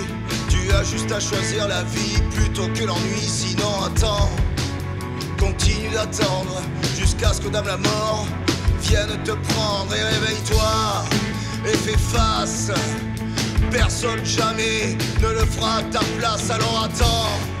Tu 0.50 0.70
as 0.72 0.84
juste 0.84 1.10
à 1.10 1.20
choisir 1.20 1.66
la 1.66 1.82
vie 1.84 2.20
plutôt 2.32 2.68
que 2.68 2.84
l'ennui, 2.84 3.22
sinon 3.22 3.82
attends. 3.82 4.28
Continue 5.38 5.88
d'attendre 5.88 6.60
jusqu'à 6.98 7.32
ce 7.32 7.40
que 7.40 7.48
Dame 7.48 7.66
la 7.66 7.78
mort 7.78 8.26
vienne 8.82 9.18
te 9.24 9.32
prendre 9.32 9.94
et 9.94 10.02
réveille-toi 10.02 11.04
et 11.64 11.76
fais 11.78 11.96
face. 11.96 12.70
Personne 13.70 14.24
jamais 14.24 14.96
ne 15.20 15.28
le 15.28 15.44
fera 15.44 15.76
à 15.76 15.82
ta 15.82 16.00
place, 16.18 16.50
alors 16.50 16.84
attends. 16.84 17.58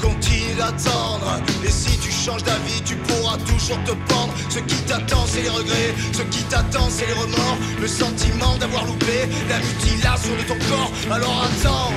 Continue 0.00 0.54
d'attendre 0.56 1.40
Et 1.64 1.70
si 1.70 1.98
tu 1.98 2.10
changes 2.10 2.44
d'avis 2.44 2.80
tu 2.84 2.96
pourras 2.96 3.36
toujours 3.38 3.82
te 3.84 3.92
pendre. 4.12 4.32
Ce 4.48 4.58
qui 4.60 4.76
t'attend 4.86 5.24
c'est 5.26 5.42
les 5.42 5.48
regrets. 5.48 5.94
Ce 6.12 6.22
qui 6.22 6.42
t'attend 6.44 6.88
c'est 6.88 7.06
les 7.06 7.12
remords. 7.12 7.58
Le 7.80 7.88
sentiment 7.88 8.56
d'avoir 8.58 8.84
loupé 8.86 9.28
La 9.48 9.58
mutilation 9.58 10.34
de 10.38 10.42
ton 10.48 10.58
corps. 10.68 10.92
Alors 11.10 11.44
attends. 11.44 11.92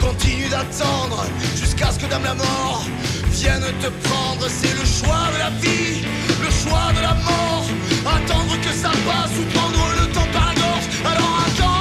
Continue 0.00 0.48
d'attendre 0.48 1.24
Jusqu'à 1.56 1.90
ce 1.90 1.98
que 1.98 2.06
Dame 2.06 2.24
la 2.24 2.34
mort 2.34 2.84
Vienne 3.32 3.64
te 3.80 3.88
prendre. 4.08 4.46
C'est 4.48 4.74
le 4.74 4.84
choix 4.84 5.28
de 5.34 5.38
la 5.38 5.50
vie 5.60 6.02
Le 6.40 6.50
choix 6.50 6.92
de 6.96 7.02
la 7.02 7.14
mort. 7.14 7.66
Attendre 8.06 8.56
que 8.62 8.72
ça 8.72 8.90
passe 8.90 9.32
Ou 9.38 9.44
prendre 9.56 9.84
le 10.00 10.12
temps 10.12 10.28
par 10.32 10.46
la 10.48 10.54
gorge. 10.54 10.86
Alors 11.04 11.38
attends 11.46 11.73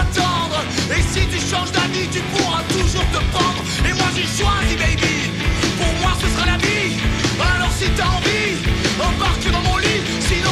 Et 0.00 1.02
si 1.02 1.26
tu 1.26 1.38
changes 1.38 1.72
d'avis, 1.72 2.08
tu 2.10 2.20
pourras 2.32 2.62
toujours 2.68 3.04
te 3.12 3.20
pendre 3.36 3.62
Et 3.88 3.92
moi 3.92 4.08
j'ai 4.14 4.22
choisi, 4.22 4.74
baby. 4.76 5.30
Pour 5.78 5.92
moi 6.00 6.12
ce 6.20 6.26
sera 6.28 6.46
la 6.46 6.56
vie. 6.56 6.96
Alors 7.38 7.72
si 7.78 7.86
t'as 7.96 8.06
envie, 8.06 8.56
embarque 8.98 9.50
dans 9.52 9.60
mon 9.68 9.76
lit. 9.78 10.02
Sinon 10.28 10.49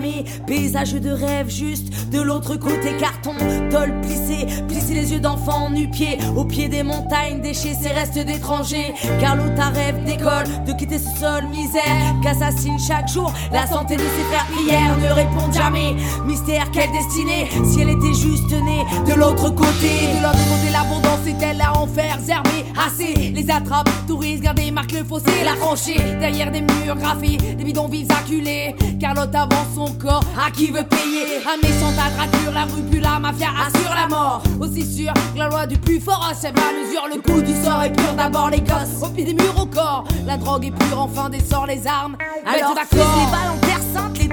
vives 0.00 0.24
paysage 0.46 0.94
de 0.94 1.10
rêve 1.10 1.48
juste, 1.48 2.10
de 2.10 2.20
l'autre 2.20 2.56
côté. 2.56 2.96
Carton, 2.98 3.34
tol 3.70 4.00
plissé, 4.02 4.46
plisser 4.68 4.94
les 4.94 5.12
yeux 5.12 5.20
d'enfant 5.20 5.70
nu-pied, 5.70 6.18
au 6.36 6.44
pied 6.44 6.68
des 6.68 6.82
montagnes, 6.82 7.40
déchets 7.40 7.74
ces 7.74 7.88
restes 7.88 8.18
d'étrangers. 8.18 8.94
Carlo, 9.20 9.44
ta 9.56 9.68
rêve 9.68 10.04
d'école, 10.04 10.44
de 10.66 10.72
quitter 10.72 10.98
ce 10.98 11.18
sol 11.18 11.44
misère, 11.50 12.14
qu'assassine 12.22 12.78
chaque 12.78 13.08
jour 13.08 13.32
la 13.52 13.66
santé 13.66 13.96
de 13.96 14.02
ses 14.02 14.24
frères. 14.30 14.46
Prières, 14.54 14.96
ne 14.98 15.12
répondent 15.12 15.54
jamais. 15.54 15.94
Mystère, 16.26 16.70
quelle 16.72 16.90
destinée, 16.92 17.48
si 17.64 17.80
elle 17.80 17.90
était 17.90 18.14
juste 18.14 18.50
née 18.50 18.84
de 19.06 19.14
l'autre 19.14 19.50
côté, 19.50 19.90
de 20.16 20.22
l'autre 20.22 20.44
côté 20.48 20.70
l'abondance 20.72 21.26
est-elle 21.26 21.60
à 21.60 21.76
enfer, 21.76 22.18
zermé, 22.20 22.64
assez, 22.86 23.14
les 23.14 23.50
attrape, 23.50 23.88
touristes, 24.06 24.42
gardez, 24.42 24.70
marque 24.70 24.92
le 24.92 25.04
fossé, 25.04 25.44
la 25.44 25.54
franchir, 25.56 26.00
derrière 26.20 26.50
des 26.50 26.60
murs 26.60 26.96
graffés, 26.96 27.36
des 27.36 27.64
bidonvilles 27.64 28.08
acculés. 28.10 28.74
Carlotte 29.00 29.34
avance 29.34 29.73
son 29.74 29.92
corps, 29.94 30.24
à 30.38 30.50
qui 30.50 30.68
veut 30.68 30.84
payer 30.84 31.42
Un 31.46 31.56
méchant 31.56 31.92
agrature, 31.98 32.52
la 32.52 32.64
rue 32.64 32.82
plus 32.82 33.00
la 33.00 33.18
mafia 33.18 33.48
assure 33.66 33.94
la 33.94 34.06
mort. 34.06 34.42
Aussi 34.60 34.84
sûr 34.84 35.12
que 35.12 35.38
la 35.38 35.48
loi 35.48 35.66
du 35.66 35.76
plus 35.78 36.00
fort 36.00 36.26
achève 36.30 36.54
à 36.56 36.72
mesure, 36.72 37.06
le 37.12 37.20
coup 37.20 37.40
du 37.40 37.52
sort 37.64 37.82
est 37.82 37.92
pur, 37.92 38.12
d'abord 38.16 38.50
les 38.50 38.60
gosses, 38.60 39.02
au 39.02 39.08
pied 39.08 39.24
des 39.24 39.34
murs 39.34 39.58
au 39.60 39.66
corps. 39.66 40.04
La 40.26 40.36
drogue 40.36 40.66
est 40.66 40.70
pure, 40.70 41.00
enfin 41.00 41.28
dessort 41.28 41.66
les 41.66 41.86
armes. 41.86 42.16
Alors 42.46 42.74
d'accord. 42.74 42.98
d'accord, 42.98 43.18
les 43.18 43.32
balles 43.32 43.50
en 43.52 43.66
terre 43.66 43.80
sainte, 43.94 44.23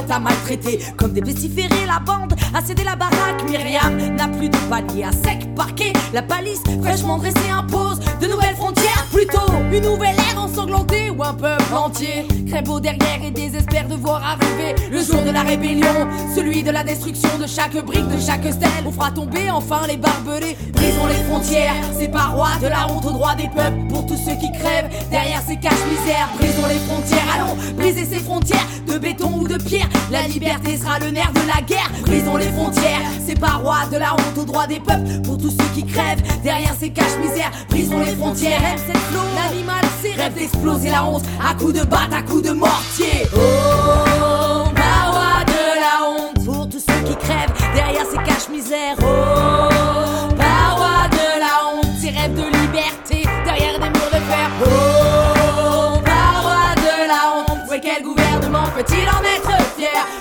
teintes 0.00 0.10
à 0.10 0.18
maltraiter. 0.18 0.80
Comme 0.96 1.12
des 1.12 1.20
pestiférés, 1.20 1.86
la 1.86 1.98
bande 2.00 2.34
a 2.54 2.62
cédé 2.62 2.84
la 2.84 2.96
baraque. 2.96 3.42
Myriam 3.48 3.96
n'a 4.16 4.28
plus 4.28 4.48
de 4.48 4.56
palier 4.68 5.04
à 5.04 5.12
sec 5.12 5.54
parquet. 5.54 5.92
La 6.12 6.22
palisse 6.22 6.62
fraîchement 6.82 7.18
dressée 7.18 7.50
impose 7.50 8.00
de 8.20 8.26
nouvelles 8.26 8.56
frontières. 8.56 9.06
Plutôt 9.12 9.52
une 9.72 9.82
nouvelle 9.82 10.16
ère 10.16 10.42
ensanglantée 10.42 11.10
ou 11.10 11.22
un 11.22 11.34
peuple 11.34 11.74
entier. 11.74 12.26
Crève 12.48 12.68
au 12.70 12.80
derrière 12.80 13.22
et 13.24 13.30
désespère 13.30 13.88
de 13.88 13.94
voir 13.94 14.22
arriver 14.24 14.74
le 14.90 15.02
jour 15.02 15.22
de 15.22 15.30
la 15.30 15.42
rébellion. 15.42 16.08
Celui 16.34 16.62
de 16.62 16.70
la 16.70 16.84
destruction 16.84 17.30
de 17.40 17.46
chaque 17.46 17.76
brique, 17.84 18.08
de 18.08 18.20
chaque 18.20 18.44
stèle. 18.44 18.84
On 18.86 18.92
fera 18.92 19.10
tomber 19.10 19.50
enfin 19.50 19.82
les 19.86 19.96
barbelés. 19.96 20.56
Brisons 20.72 21.06
les 21.06 21.24
frontières, 21.28 21.74
ces 21.98 22.08
parois 22.08 22.56
de 22.62 22.68
la 22.68 22.90
honte 22.90 23.04
au 23.04 23.12
droit 23.12 23.34
des 23.34 23.48
peuples. 23.48 23.86
Pour 23.88 24.06
tous 24.06 24.16
ceux 24.16 24.36
qui 24.36 24.50
crèvent 24.52 24.90
derrière 25.10 25.42
ces 25.46 25.56
caches 25.56 25.84
misères. 25.88 26.28
Brisons 26.38 26.68
les 26.68 26.78
frontières, 26.78 27.26
allons 27.34 27.56
briser 27.76 28.04
ces 28.04 28.20
frontières 28.20 28.66
de 28.86 28.98
béton 28.98 29.32
ou 29.40 29.46
de 29.46 29.56
pierre. 29.56 29.88
La 30.10 30.22
liberté 30.22 30.76
sera 30.76 30.98
le 30.98 31.10
nerf 31.10 31.32
de 31.32 31.40
la 31.46 31.62
guerre. 31.62 31.90
Brisons 32.02 32.36
les 32.36 32.50
frontières, 32.52 33.00
ces 33.24 33.34
parois 33.34 33.86
de 33.92 33.98
la 33.98 34.14
honte 34.14 34.38
au 34.38 34.44
droit 34.44 34.66
des 34.66 34.80
peuples. 34.80 35.22
Pour 35.24 35.38
tous 35.38 35.50
ceux 35.50 35.68
qui 35.74 35.84
crèvent 35.84 36.22
derrière 36.42 36.74
ces 36.78 36.90
caches 36.90 37.16
misères. 37.20 37.50
Brisons 37.68 38.00
les 38.00 38.16
frontières. 38.16 38.60
Aime 38.64 38.78
cette 38.78 38.96
flot, 38.96 39.20
l'animal, 39.34 39.84
ses 40.02 40.12
rêves 40.12 40.34
d'exploser 40.34 40.90
la 40.90 41.04
honte. 41.04 41.24
À 41.44 41.54
coups 41.54 41.74
de 41.74 41.84
batte, 41.84 42.12
à 42.12 42.22
coups 42.22 42.42
de 42.42 42.52
mortier. 42.52 43.26
Oh, 43.34 44.68
parois 44.74 45.44
de 45.46 45.80
la 45.80 46.08
honte. 46.08 46.44
Pour 46.44 46.68
tous 46.68 46.80
ceux 46.80 47.02
qui 47.08 47.16
crèvent 47.16 47.52
derrière 47.74 48.04
ces 48.10 48.18
caches 48.18 48.48
misères. 48.50 48.96
Oh, 49.00 50.34
parois 50.36 51.08
de 51.10 51.40
la 51.40 51.60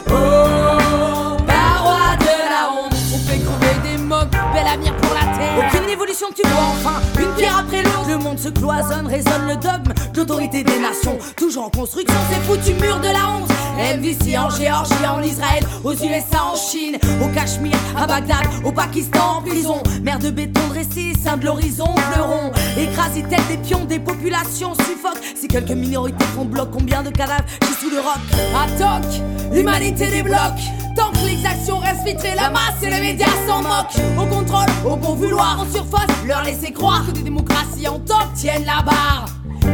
Oh, 0.07 1.37
parois 1.45 2.15
de 2.17 2.49
la 2.49 2.71
honte. 2.71 2.93
On 3.13 3.17
fait 3.17 3.39
crever 3.39 3.91
des 3.91 3.97
mocs, 3.97 4.31
bel 4.53 4.67
avenir 4.67 4.95
pour 4.97 5.13
la 5.13 5.37
terre. 5.37 5.65
Aucune 5.67 5.89
évolution, 5.89 6.27
tu 6.33 6.47
vois 6.47 6.61
enfin. 6.61 7.01
Pierre 7.39 7.57
après 7.57 7.83
l'autre, 7.83 8.09
le 8.09 8.17
monde 8.17 8.37
se 8.37 8.49
cloisonne, 8.49 9.07
résonne 9.07 9.47
le 9.47 9.55
dogme 9.55 9.93
l'autorité 10.19 10.63
des 10.63 10.79
nations. 10.79 11.17
Toujours 11.37 11.63
en 11.63 11.69
construction, 11.69 12.15
ces 12.29 12.41
foutus 12.41 12.75
murs 12.81 12.99
de 12.99 13.07
la 13.07 13.29
honte. 13.29 13.49
MDC 13.77 14.37
en 14.37 14.49
Géorgie, 14.49 15.07
en 15.07 15.21
Israël, 15.21 15.63
aux 15.85 15.93
USA, 15.93 16.43
en 16.43 16.55
Chine, 16.57 16.97
au 17.23 17.33
Cachemire, 17.33 17.77
à 17.97 18.05
Bagdad, 18.05 18.45
au 18.65 18.71
Pakistan, 18.73 19.37
en 19.37 19.41
prison. 19.41 19.81
Mer 20.03 20.19
de 20.19 20.29
béton 20.29 20.59
dressée, 20.67 21.13
sein 21.23 21.37
de 21.37 21.45
l'horizon, 21.45 21.87
fleuron. 22.11 22.51
Écrasés 22.77 23.23
tête 23.23 23.47
des 23.47 23.57
pions, 23.57 23.85
des 23.85 23.99
populations 23.99 24.73
suffoquent. 24.73 25.23
Si 25.39 25.47
quelques 25.47 25.71
minorités 25.71 26.25
font 26.35 26.43
bloc, 26.43 26.69
combien 26.73 27.01
de 27.01 27.11
cadavres 27.11 27.45
j'ai 27.61 27.87
sous 27.87 27.89
le 27.89 28.01
roc 28.01 28.19
toc, 28.77 29.21
l'humanité 29.53 30.07
débloque. 30.07 30.59
Tant 30.95 31.11
que 31.11 31.25
l'exaction 31.25 31.79
reste 31.79 32.05
filtrée, 32.05 32.35
la 32.35 32.49
masse 32.49 32.83
et 32.83 32.89
les 32.89 32.99
médias 32.99 33.27
s'en 33.47 33.61
moquent. 33.61 33.95
Au 34.17 34.25
contrôle, 34.25 34.67
au 34.85 34.97
bon 34.97 35.15
vouloir, 35.15 35.61
en 35.61 35.73
surface, 35.73 36.09
leur 36.27 36.43
laisser 36.43 36.73
croire 36.73 37.05
que 37.13 37.28
des 37.29 37.35
démocraties 37.35 37.87
en 37.87 37.99
top 37.99 38.33
tiennent 38.35 38.65
la 38.65 38.81
barre. 38.81 39.25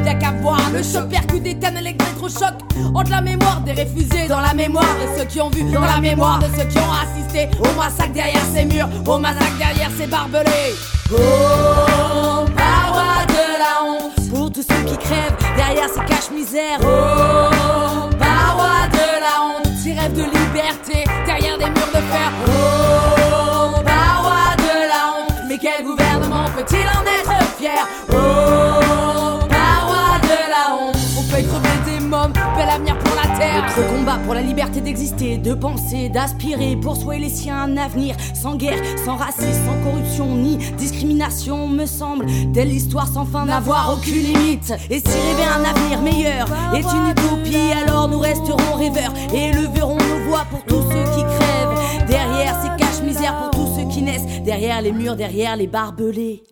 Y'a 0.05 0.13
qu'à 0.15 0.31
voir 0.41 0.59
le 0.73 0.83
choc 0.83 1.09
percute 1.09 1.43
des 1.43 1.55
cannes 1.57 1.77
électrochoc 1.77 2.53
Entre 2.93 3.11
la 3.11 3.21
mémoire 3.21 3.61
des 3.61 3.71
réfusés 3.71 4.27
dans 4.27 4.41
la 4.41 4.53
mémoire 4.53 4.83
de 4.83 5.19
ceux 5.19 5.25
qui 5.25 5.39
ont 5.39 5.49
vu 5.49 5.63
Dans 5.71 5.81
la 5.81 5.99
mémoire 5.99 6.39
de 6.39 6.45
ceux 6.57 6.65
qui 6.65 6.77
ont 6.77 6.91
assisté 6.91 7.49
Au 7.59 7.79
massacre 7.79 8.11
derrière 8.11 8.43
ces 8.53 8.65
murs 8.65 8.89
Au 9.07 9.17
massacre 9.17 9.57
derrière 9.57 9.89
ces 9.97 10.07
barbelés. 10.07 10.75
Oh, 11.11 12.45
parois 12.55 13.25
de 13.27 13.45
la 13.57 13.83
honte. 13.83 14.29
Pour 14.29 14.51
tous 14.51 14.63
ceux 14.63 14.83
qui 14.85 14.97
crèvent 14.97 15.37
derrière 15.55 15.87
ces 15.87 16.01
caches 16.01 16.31
misères. 16.31 16.79
Oh, 16.81 18.09
parois 18.19 18.87
de 18.91 19.07
la 19.21 19.45
honte. 19.45 19.67
Ces 19.83 19.93
rêves 19.93 20.13
de 20.13 20.23
liberté 20.23 21.03
derrière 21.25 21.57
des 21.57 21.65
murs 21.65 21.91
de 21.93 22.01
fer. 22.01 22.31
Oh, 22.47 23.81
parois 23.83 24.55
de 24.57 24.87
la 24.87 25.01
honte. 25.15 25.35
Mais 25.47 25.57
quel 25.57 25.85
gouvernement 25.85 26.45
peut-il 26.55 26.87
en 26.87 27.03
être 27.03 27.34
fier 27.75 27.87
Oh, 28.09 29.45
parois 29.49 30.19
de 30.21 30.49
la 30.49 30.75
honte. 30.75 30.95
On 31.17 31.21
fait 31.23 31.43
crever 31.43 31.69
des 31.85 31.99
mômes, 32.05 32.33
bel 32.55 32.69
avenir 32.69 32.97
pour 32.99 33.15
la 33.15 33.37
terre. 33.37 33.63
Notre 33.65 33.87
combat 33.93 34.17
pour 34.23 34.33
la 34.33 34.41
liberté 34.41 34.81
d'exister, 34.81 35.37
de 35.37 35.53
penser, 35.53 36.09
d'aspirer 36.09 36.75
Pour 36.75 36.95
soi 36.95 37.17
et 37.17 37.19
les 37.19 37.29
siens 37.29 37.63
un 37.63 37.77
avenir 37.77 38.15
sans 38.33 38.55
guerre, 38.55 38.79
sans 39.03 39.15
racisme, 39.15 39.61
sans 39.65 39.83
corruption 39.83 40.35
ni 40.35 40.57
discrimination. 40.77 41.67
Me 41.67 41.85
semble 41.85 42.25
Telle 42.53 42.71
histoire 42.71 43.07
sans 43.07 43.25
fin 43.25 43.45
n'avoir 43.45 43.93
aucune 43.97 44.21
limite. 44.21 44.73
Et 44.89 44.99
si 44.99 45.05
rêver 45.05 45.47
un 45.57 45.63
avenir 45.63 46.01
meilleur 46.01 46.47
est 46.73 46.81
une 46.81 47.09
utopie 47.11 47.73
Alors 47.83 48.07
nous 48.07 48.19
resterons 48.19 48.75
rêveurs 48.77 49.13
et 49.33 49.49
éleverons 49.49 49.97
nos 49.97 50.29
voix 50.29 50.45
pour 50.49 50.63
tous 50.65 50.83
ceux 50.91 51.03
qui 51.15 51.23
crèvent. 51.23 52.07
Derrière 52.07 52.61
ces 52.61 52.83
caches 52.83 53.01
misères 53.03 53.35
pour 53.37 53.51
tous 53.51 53.75
ceux 53.75 53.87
qui 53.89 54.01
naissent. 54.01 54.43
Derrière 54.43 54.81
les 54.81 54.91
murs, 54.91 55.15
derrière 55.15 55.55
les 55.55 55.67
barbelés 55.67 56.43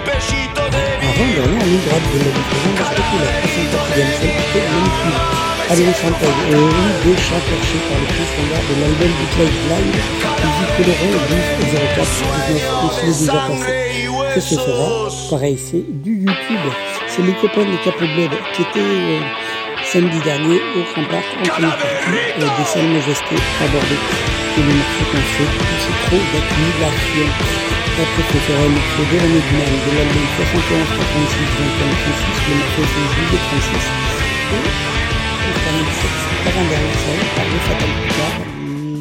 Avant-dernière 0.00 1.64
ligne 1.64 1.80
droite 1.84 2.06
de 2.12 2.18
d'Article 2.78 3.20
la 3.20 3.32
304e 3.40 4.08
celle 4.18 4.30
qui 4.30 4.44
fait 4.52 4.66
manipule. 4.70 5.18
Valérie 5.68 5.94
Chantal 5.94 6.34
et 6.50 6.54
Henri 6.54 6.90
Deschamps 7.04 7.44
perché 7.46 7.78
par 7.86 7.98
le 8.00 8.06
prix 8.06 8.26
standard 8.32 8.64
de 8.66 8.74
l'album 8.80 9.12
du 9.12 9.26
Live 9.38 9.60
Live, 9.70 9.98
Easy 10.42 10.64
Colorant 10.76 11.12
le 11.12 11.20
12 11.60 11.76
04 11.96 12.10
19 12.48 12.60
aussi 12.86 13.24
déjà 13.24 13.40
passé. 13.46 13.72
Que 14.34 14.40
ce 14.40 14.54
sera 14.54 14.88
Pareil, 15.30 15.58
c'est 15.58 15.84
du 15.86 16.12
YouTube. 16.20 16.66
C'est 17.06 17.22
les 17.22 17.34
copains 17.34 17.64
de 17.64 17.76
Capo 17.84 18.00
Bled 18.00 18.30
qui 18.54 18.62
étaient 18.62 18.80
euh, 18.80 19.20
samedi 19.92 20.20
dernier 20.22 20.60
au 20.76 20.82
en 20.86 21.02
première 21.02 21.10
partie 21.10 21.90
euh, 22.38 22.46
des 22.46 22.64
salles 22.64 22.86
Majesté 22.94 23.34
à 23.34 23.66
Bordeaux. 23.74 24.02
Et 24.54 24.62
le 24.62 24.70
morceau 24.78 25.04
qu'on 25.10 25.24
fait, 25.34 25.50
c'est 25.82 25.98
trop 26.06 26.22
d'accumulation. 26.30 27.26
Après, 27.98 28.22
ce 28.30 28.38
sera 28.38 28.62
le 28.62 28.74
morceau 28.78 29.02
de 29.10 29.16
l'année 29.18 29.42
du 29.42 29.54
mal 29.58 29.74
de 29.82 29.90
l'album 29.98 30.26
71 30.38 30.94
36 30.94 31.42
21 31.58 31.90
36, 32.06 32.38
le 32.46 32.54
morceau 32.60 32.82
c'est 32.86 33.06
Juillet 33.18 33.42
36. 33.50 33.82
Et 34.30 34.62
on 35.42 35.58
termine 35.58 35.90
cette 35.98 36.18
avant-dernière 36.46 36.98
série 37.02 37.28
par 37.34 37.46
le 37.50 37.58
Fatal 37.66 37.92
Picard, 38.06 38.38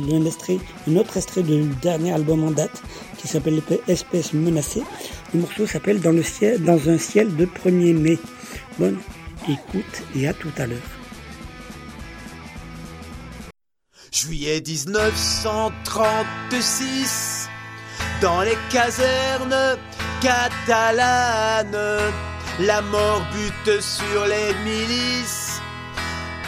un, 0.09 0.91
un 0.91 0.95
autre 0.97 1.17
extrait 1.17 1.43
du 1.43 1.69
dernier 1.83 2.13
album 2.13 2.43
en 2.45 2.51
date 2.51 2.81
qui 3.19 3.27
s'appelle 3.27 3.61
Espèce 3.87 4.33
menacée. 4.33 4.81
Le 5.35 5.41
morceau 5.41 5.67
s'appelle 5.67 6.01
dans, 6.01 6.13
dans 6.13 6.89
un 6.89 6.97
ciel 6.97 7.35
de 7.35 7.45
1er 7.45 7.93
mai. 7.93 8.17
Bonne 8.79 8.97
écoute 9.49 10.03
et 10.15 10.27
à 10.27 10.33
tout 10.33 10.51
à 10.57 10.65
l'heure. 10.67 10.77
Juillet 14.11 14.61
1936, 14.65 17.47
dans 18.21 18.41
les 18.41 18.57
casernes 18.71 19.77
catalanes, 20.21 22.11
la 22.59 22.81
mort 22.81 23.21
bute 23.33 23.79
sur 23.81 24.25
les 24.25 24.53
milices 24.65 25.61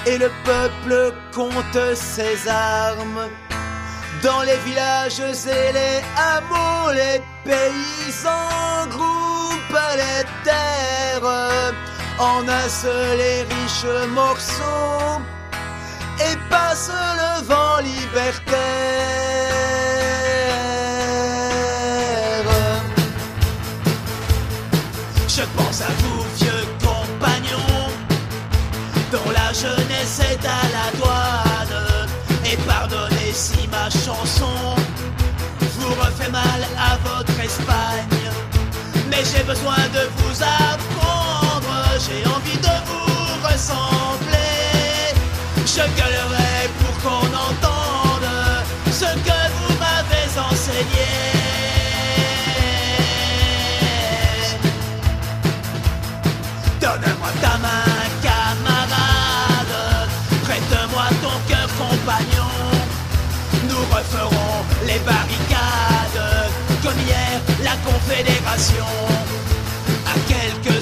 et 0.05 0.17
le 0.17 0.29
peuple 0.43 1.13
compte 1.33 1.95
ses 1.95 2.47
armes. 2.47 3.29
Dans 4.23 4.41
les 4.41 4.57
villages 4.65 5.19
et 5.19 5.71
les 5.73 6.01
hameaux, 6.17 6.91
les 6.93 7.21
paysans 7.43 8.87
groupent 8.89 9.77
les 9.95 10.25
terres 10.43 11.71
en 12.19 12.47
un 12.47 12.69
seul 12.69 13.19
et 13.19 13.41
riche 13.43 13.85
morceau 14.09 15.21
et 16.19 16.37
passe 16.49 16.91
le 17.21 17.45
vent 17.47 17.79
libertaire. 17.79 18.51
Je 25.27 25.43
pense 25.57 25.81
à 25.81 25.91
vous, 25.99 26.23
vieux 26.39 26.65
compagnons, 26.83 27.81
c'est 30.05 30.45
à 30.45 30.63
la 30.75 30.87
douane. 30.97 31.77
Et 32.45 32.57
pardonnez 32.67 33.31
si 33.33 33.67
ma 33.67 33.89
chanson 33.89 34.75
vous 35.77 35.93
refait 35.93 36.31
mal 36.31 36.61
à 36.77 36.97
votre 37.07 37.39
Espagne. 37.39 38.31
Mais 39.09 39.23
j'ai 39.29 39.43
besoin 39.43 39.81
de 39.93 40.03
vous 40.17 40.43
apprendre, 40.43 40.90
j'ai 42.11 42.27
envie 42.27 42.57
de 42.57 42.75
vous 42.87 43.47
ressembler. 43.47 44.35
Je 45.65 45.83
gueulerai 45.97 46.69
pour 46.79 46.95
qu'on 47.03 47.27
entende 47.27 48.29
ce 48.87 49.05
que 49.27 49.39
vous 49.55 49.73
m'avez 49.79 50.27
enseigné. 50.49 51.11
Donne-moi 56.81 57.29
ta 57.41 57.57
main, 57.59 58.09
camarade. 58.21 59.77
Prête-moi 60.43 61.07
ton 61.21 61.37
cœur, 61.47 61.69
compagnon. 61.77 62.51
Nous 63.69 63.83
referons 63.95 64.65
les 64.85 64.99
barricades 64.99 66.49
comme 66.83 66.99
hier 67.05 67.39
la 67.63 67.75
Confédération. 67.89 68.85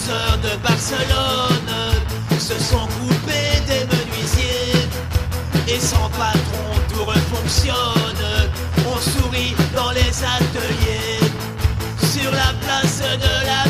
De 0.09 0.57
Barcelone, 0.63 1.69
se 2.39 2.57
sont 2.57 2.87
groupés 2.97 3.61
des 3.67 3.85
menuisiers. 3.85 4.89
Et 5.67 5.79
sans 5.79 6.09
patron, 6.09 6.73
tout 6.91 7.05
refonctionne. 7.05 8.25
On 8.87 8.97
sourit 8.97 9.53
dans 9.75 9.91
les 9.91 10.09
ateliers. 10.23 11.19
Sur 12.01 12.31
la 12.31 12.53
place 12.63 13.01
de 13.01 13.45
la 13.45 13.68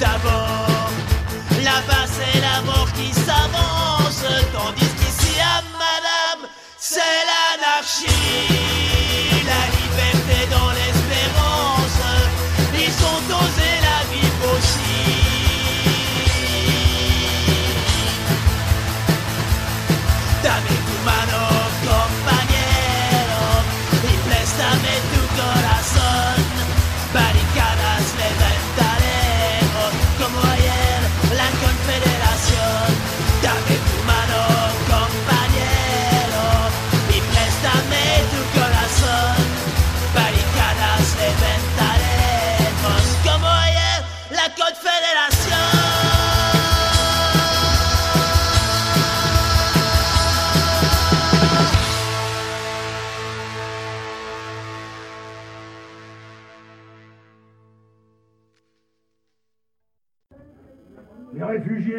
d'abord. 0.00 0.90
Là-bas, 1.62 2.06
c'est 2.06 2.40
la 2.40 2.62
mort 2.62 2.88
qui 2.92 3.12
s'avance, 3.12 4.24
tandis 4.52 4.90
qu'ici, 4.98 5.40
à 5.40 5.62
madame, 5.78 6.48
c'est 6.78 7.00
l'anarchie. 7.00 8.55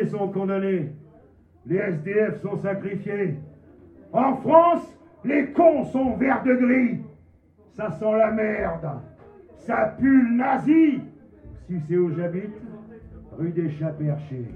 Sont 0.09 0.30
condamnés. 0.30 0.91
Les 1.65 1.77
SDF 1.77 2.41
sont 2.41 2.57
sacrifiés. 2.57 3.35
En 4.14 4.38
France, 4.38 4.97
les 5.26 5.51
cons 5.51 5.84
sont 5.85 6.15
verts 6.15 6.43
de 6.43 6.53
gris. 6.53 6.99
Ça 7.76 7.91
sent 7.91 8.18
la 8.18 8.31
merde. 8.31 8.88
Ça 9.57 9.95
pue 9.99 10.22
le 10.22 10.35
nazi. 10.38 11.01
Si 11.68 11.80
c'est 11.88 11.97
où 11.97 12.15
j'habite, 12.15 12.53
rue 13.38 13.51
des 13.51 13.69
Chats-Perchés. 13.72 14.47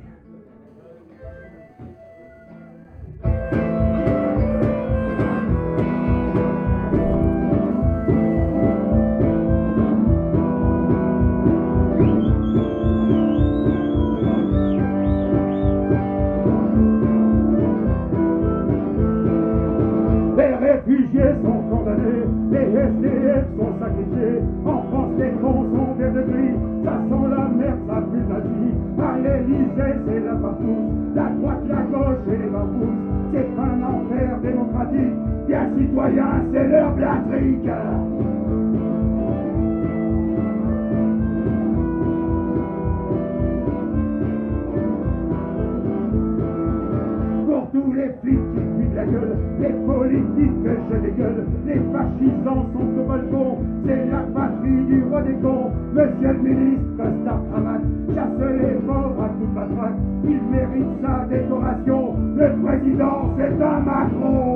Fascisants 52.22 52.66
sont 52.74 53.00
au 53.00 53.06
balcon, 53.08 53.58
c'est 53.86 54.06
la 54.06 54.20
patrie 54.34 54.86
du 54.86 55.04
roi 55.04 55.22
des 55.22 55.34
cons. 55.36 55.72
Monsieur 55.94 56.34
le 56.34 56.40
ministre, 56.40 57.04
star 57.22 57.40
cravate, 57.52 57.82
chasse 58.14 58.40
les 58.40 58.80
morts 58.86 59.16
à 59.20 59.30
de 59.30 59.46
matraque, 59.54 60.00
il 60.24 60.42
mérite 60.52 60.88
sa 61.02 61.26
décoration. 61.26 62.16
Le 62.38 62.64
président, 62.64 63.30
c'est 63.38 63.64
un 63.64 63.80
Macron. 63.80 64.51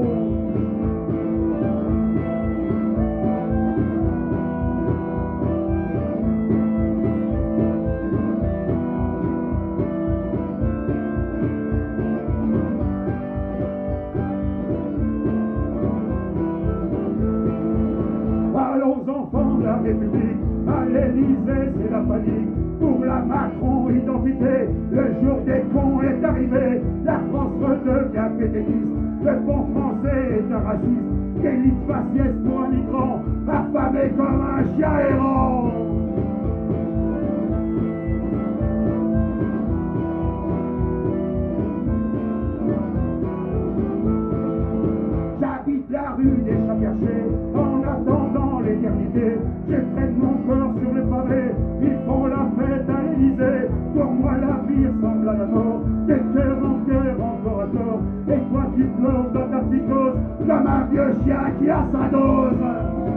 l'Élysée 20.95 21.71
c'est 21.75 21.91
la 21.91 21.99
panique. 21.99 22.49
Pour 22.79 23.05
la 23.05 23.19
Macron 23.19 23.89
identité, 23.89 24.69
le 24.91 25.03
jour 25.21 25.39
des 25.45 25.61
cons 25.73 26.01
est 26.01 26.25
arrivé. 26.25 26.81
La 27.05 27.19
France 27.31 27.53
redevient 27.61 28.29
péténiste, 28.37 28.95
le 29.23 29.39
bon 29.45 29.67
français 29.73 30.39
est 30.39 30.53
un 30.53 30.59
raciste. 30.59 31.41
Qu'élite 31.41 31.81
faciès 31.87 32.33
pour 32.45 32.61
un 32.63 32.69
migrant, 32.69 33.21
affamé 33.47 34.09
comme 34.17 34.41
un 34.41 34.75
chien 34.75 34.99
errant. 35.11 36.04
Je 49.15 49.75
traîne 49.75 50.17
mon 50.17 50.33
corps 50.45 50.73
sur 50.77 50.93
le 50.93 51.03
pavé, 51.03 51.51
ils 51.81 51.97
font 52.05 52.25
la 52.25 52.49
fête 52.57 52.89
à 52.89 53.01
l'Élysée. 53.01 53.69
Pour 53.93 54.11
moi, 54.11 54.33
la 54.33 54.59
vie 54.67 54.87
ressemble 54.87 55.29
à 55.29 55.33
la 55.33 55.45
mort, 55.45 55.79
de 56.05 56.13
cœur 56.13 56.57
en 56.57 56.85
cœur, 56.85 57.15
encore 57.23 57.61
à 57.61 57.67
tort. 57.67 58.01
Et 58.27 58.39
toi, 58.51 58.65
tu 58.75 58.83
pleures 58.83 59.31
dans 59.33 59.49
ta 59.49 59.59
psychose, 59.69 60.17
comme 60.39 60.67
un 60.67 60.85
vieux 60.91 61.15
chien 61.23 61.51
qui 61.59 61.69
a 61.69 61.87
sa 61.93 62.09
dose. 62.09 63.14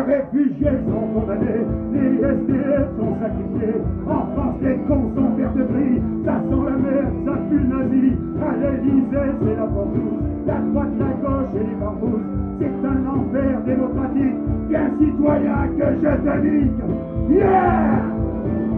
Réfugiés 0.00 0.78
sont 0.88 1.20
condamnés, 1.20 1.66
les 1.92 2.16
SDF 2.16 2.86
sont 2.98 3.14
sacrifiés. 3.20 3.80
En 4.06 4.26
France, 4.32 4.56
les 4.62 4.76
cons 4.88 5.10
sont 5.14 5.30
verts 5.36 5.54
de 5.54 5.62
gris, 5.62 6.02
ça 6.24 6.40
sent 6.40 6.62
la 6.64 6.76
merde, 6.76 7.14
ça 7.24 7.32
pue 7.48 7.58
le 7.58 7.66
nazi. 7.66 8.16
À 8.42 8.56
l'Élysée, 8.56 9.32
c'est 9.42 9.56
la 9.56 9.66
tous, 9.66 10.46
la 10.46 10.58
droite, 10.60 10.88
la 10.98 11.12
gauche 11.22 11.54
et 11.54 11.66
les 11.66 11.76
barbouzes. 11.76 12.20
C'est 12.58 12.86
un 12.86 13.06
enfer 13.06 13.60
démocratique, 13.66 14.38
bien 14.68 14.90
citoyen 14.98 15.68
que 15.78 15.86
je 16.00 16.12
te 16.16 16.34
nique. 16.46 16.82
Yeah! 17.30 18.71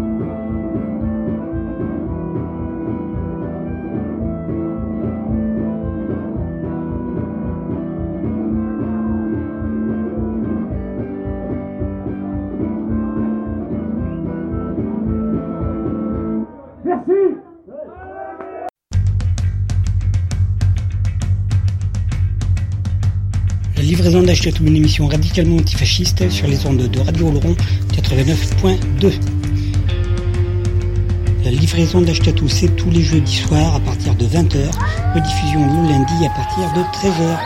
Livraison 24.04 24.26
d'Achetatou, 24.26 24.66
une 24.66 24.76
émission 24.76 25.06
radicalement 25.06 25.56
antifasciste 25.56 26.28
sur 26.28 26.46
les 26.46 26.66
ondes 26.66 26.90
de 26.90 27.00
Radio 27.00 27.28
Oloron 27.28 27.56
89.2. 27.90 29.14
La 31.42 31.50
livraison 31.50 32.02
d'Achetatou, 32.02 32.46
c'est 32.46 32.68
tous 32.76 32.90
les 32.90 33.00
jeudis 33.00 33.36
soirs 33.36 33.76
à 33.76 33.80
partir 33.80 34.14
de 34.14 34.26
20h, 34.26 34.70
rediffusion 35.14 35.60
le 35.60 35.88
lundi 35.88 36.26
à 36.26 36.30
partir 36.36 36.70
de 36.74 36.82
13h. 36.98 37.38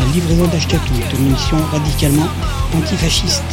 La 0.00 0.06
livraison 0.06 0.46
d'Ashkatou 0.46 0.94
est 0.94 1.12
une 1.18 1.26
émission 1.26 1.58
radicalement 1.70 2.30
antifasciste. 2.74 3.44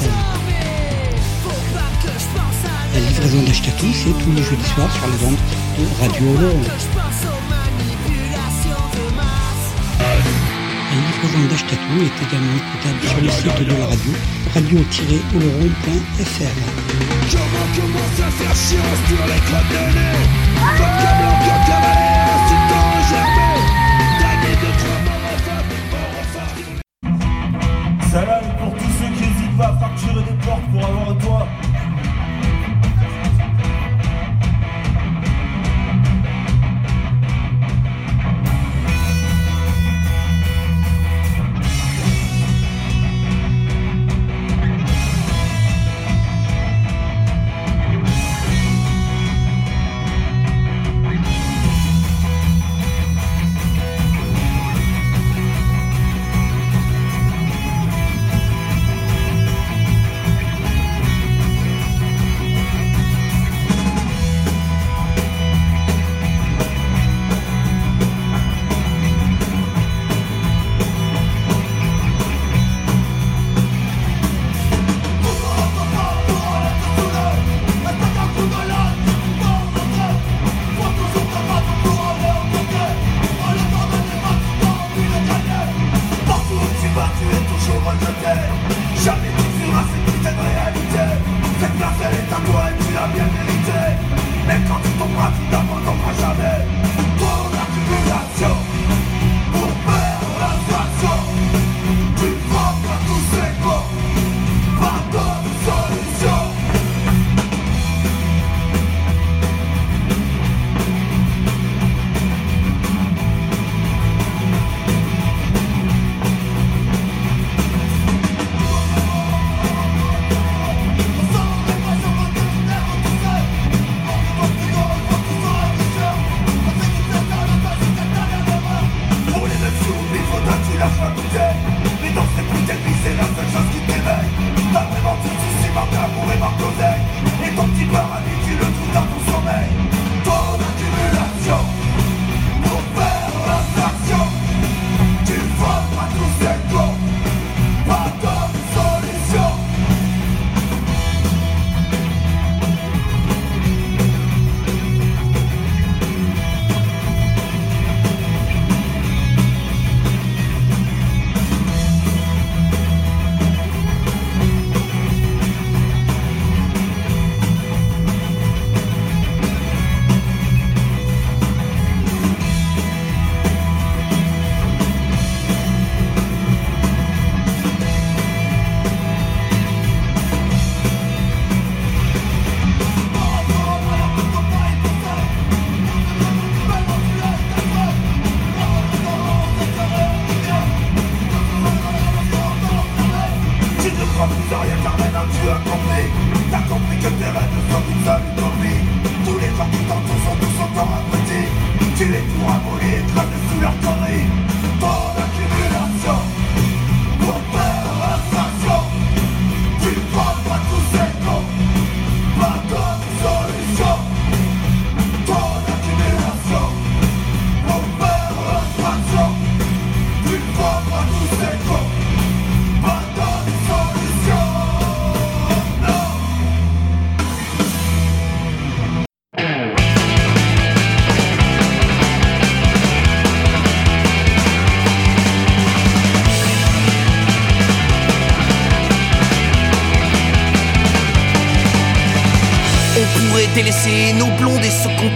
La 2.93 2.99
livraison 3.01 3.43
d'Ashkatou, 3.43 3.87
c'est 3.93 4.13
tous 4.23 4.31
les 4.31 4.43
jeudis 4.43 4.69
soirs 4.73 4.89
sur 4.93 5.07
les 5.07 5.25
ondes 5.27 5.35
de 5.77 5.83
Radio 6.01 6.25
Oloron. 6.37 6.61
La 10.89 10.95
livraison 10.95 11.43
d'Ashkatou 11.49 11.95
est 11.99 12.17
également 12.27 12.55
écoutable 12.55 13.01
sur 13.03 13.19
le 13.21 13.29
site 13.29 13.59
de 13.67 13.75
la 13.75 13.85
radio, 13.85 14.13
radio-oloron.fr. 14.53 16.55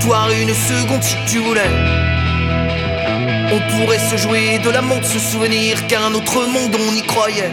une 0.03 0.53
seconde 0.53 1.03
si 1.03 1.15
tu 1.28 1.40
voulais. 1.40 1.69
On 3.53 3.60
pourrait 3.72 3.99
se 3.99 4.18
jouer 4.18 4.57
de 4.57 4.69
la 4.69 4.82
montre, 4.82 5.06
se 5.06 5.19
souvenir 5.19 5.86
qu'à 5.88 6.02
un 6.02 6.14
autre 6.14 6.45
monde 6.48 6.76
on 6.76 6.95
y 6.95 7.03
croyait. 7.03 7.52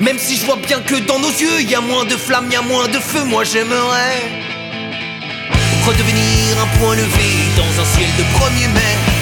Même 0.00 0.18
si 0.18 0.36
je 0.36 0.46
vois 0.46 0.56
bien 0.56 0.80
que 0.80 0.96
dans 1.06 1.20
nos 1.20 1.30
yeux 1.30 1.62
y 1.62 1.74
a 1.74 1.80
moins 1.80 2.04
de 2.04 2.16
flammes, 2.16 2.50
y 2.50 2.56
a 2.56 2.62
moins 2.62 2.88
de 2.88 2.98
feu, 2.98 3.22
moi 3.24 3.44
j'aimerais 3.44 4.22
redevenir 5.86 6.60
un 6.60 6.78
point 6.78 6.96
levé 6.96 7.30
dans 7.56 7.82
un 7.82 7.84
ciel 7.84 8.10
de 8.18 8.22
1er 8.22 8.68
mai. 8.74 9.19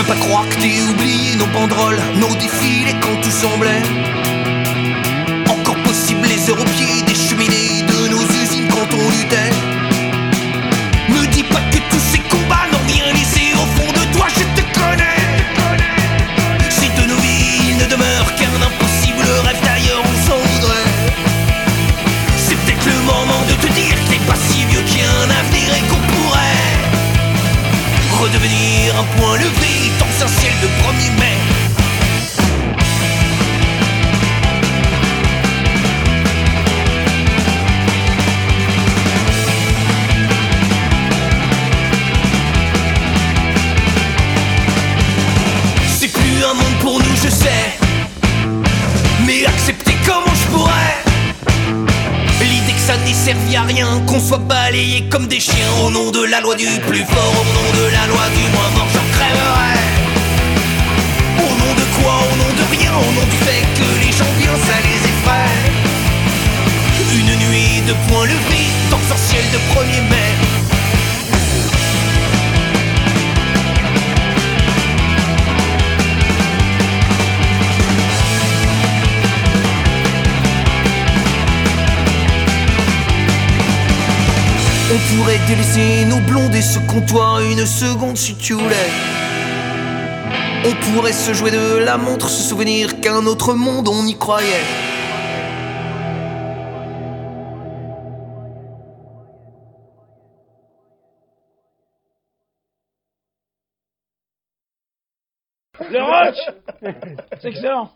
Peux 0.00 0.14
pas 0.14 0.20
croire 0.20 0.48
que 0.48 0.54
t'aies 0.54 0.80
oublié 0.88 1.36
nos 1.36 1.46
banderoles, 1.46 2.00
nos 2.16 2.34
défilés 2.36 2.94
quand 3.02 3.20
tout 3.20 3.30
semblait 3.30 3.82
encore 5.50 5.76
possible 5.82 6.26
les 6.26 6.48
heures 6.48 6.60
au 6.60 6.64
pied 6.64 7.02
des 7.06 7.14
cheminées 7.14 7.82
de 7.82 8.08
nos 8.08 8.22
usines 8.22 8.68
quand 8.68 8.94
on 8.94 9.10
luttait. 9.10 9.79
Qu'on 54.06 54.18
soit 54.18 54.38
balayé 54.38 55.04
comme 55.08 55.28
des 55.28 55.38
chiens 55.38 55.70
au 55.84 55.90
nom 55.90 56.10
de 56.10 56.24
la 56.24 56.40
loi 56.40 56.56
du 56.56 56.66
plus 56.88 57.04
fort, 57.04 57.34
au 57.40 57.44
nom 57.54 57.84
de 57.84 57.92
la 57.92 58.06
loi 58.08 58.22
du 58.34 58.42
moins 58.50 58.70
mort, 58.74 58.88
j'en 58.92 59.06
crèverais. 59.12 59.78
Au 61.38 61.50
nom 61.54 61.72
de 61.74 61.86
quoi 62.02 62.14
Au 62.32 62.36
nom 62.36 62.50
de 62.58 62.76
rien, 62.76 62.90
au 62.90 63.12
nom 63.12 63.26
du 63.30 63.36
fait 63.46 63.62
que 63.78 64.04
les 64.04 64.10
gens 64.10 64.32
bien 64.38 64.56
ça 64.66 64.74
les 64.82 65.00
effraie. 65.10 65.70
Une 67.14 67.32
nuit 67.46 67.82
de 67.86 67.94
points 68.08 68.24
levés 68.24 68.70
dans 68.90 69.14
un 69.14 69.16
ciel 69.16 69.44
de 69.52 69.58
1er 69.72 70.02
mai. 70.10 70.59
On 84.92 85.16
pourrait 85.16 85.38
délaisser 85.46 86.04
nos 86.06 86.18
blondes 86.18 86.52
et 86.52 86.62
ce 86.62 86.80
comptoir 86.80 87.40
une 87.42 87.64
seconde 87.64 88.16
si 88.16 88.34
tu 88.34 88.54
voulais. 88.54 88.90
On 90.64 90.74
pourrait 90.92 91.12
se 91.12 91.32
jouer 91.32 91.52
de 91.52 91.76
la 91.76 91.96
montre, 91.96 92.28
se 92.28 92.42
souvenir 92.42 93.00
qu'un 93.00 93.24
autre 93.26 93.54
monde 93.54 93.86
on 93.86 94.04
y 94.04 94.18
croyait. 94.18 94.89
Le 106.30 106.88
roach 106.88 107.40
C'est 107.40 107.48
excellent 107.48 107.90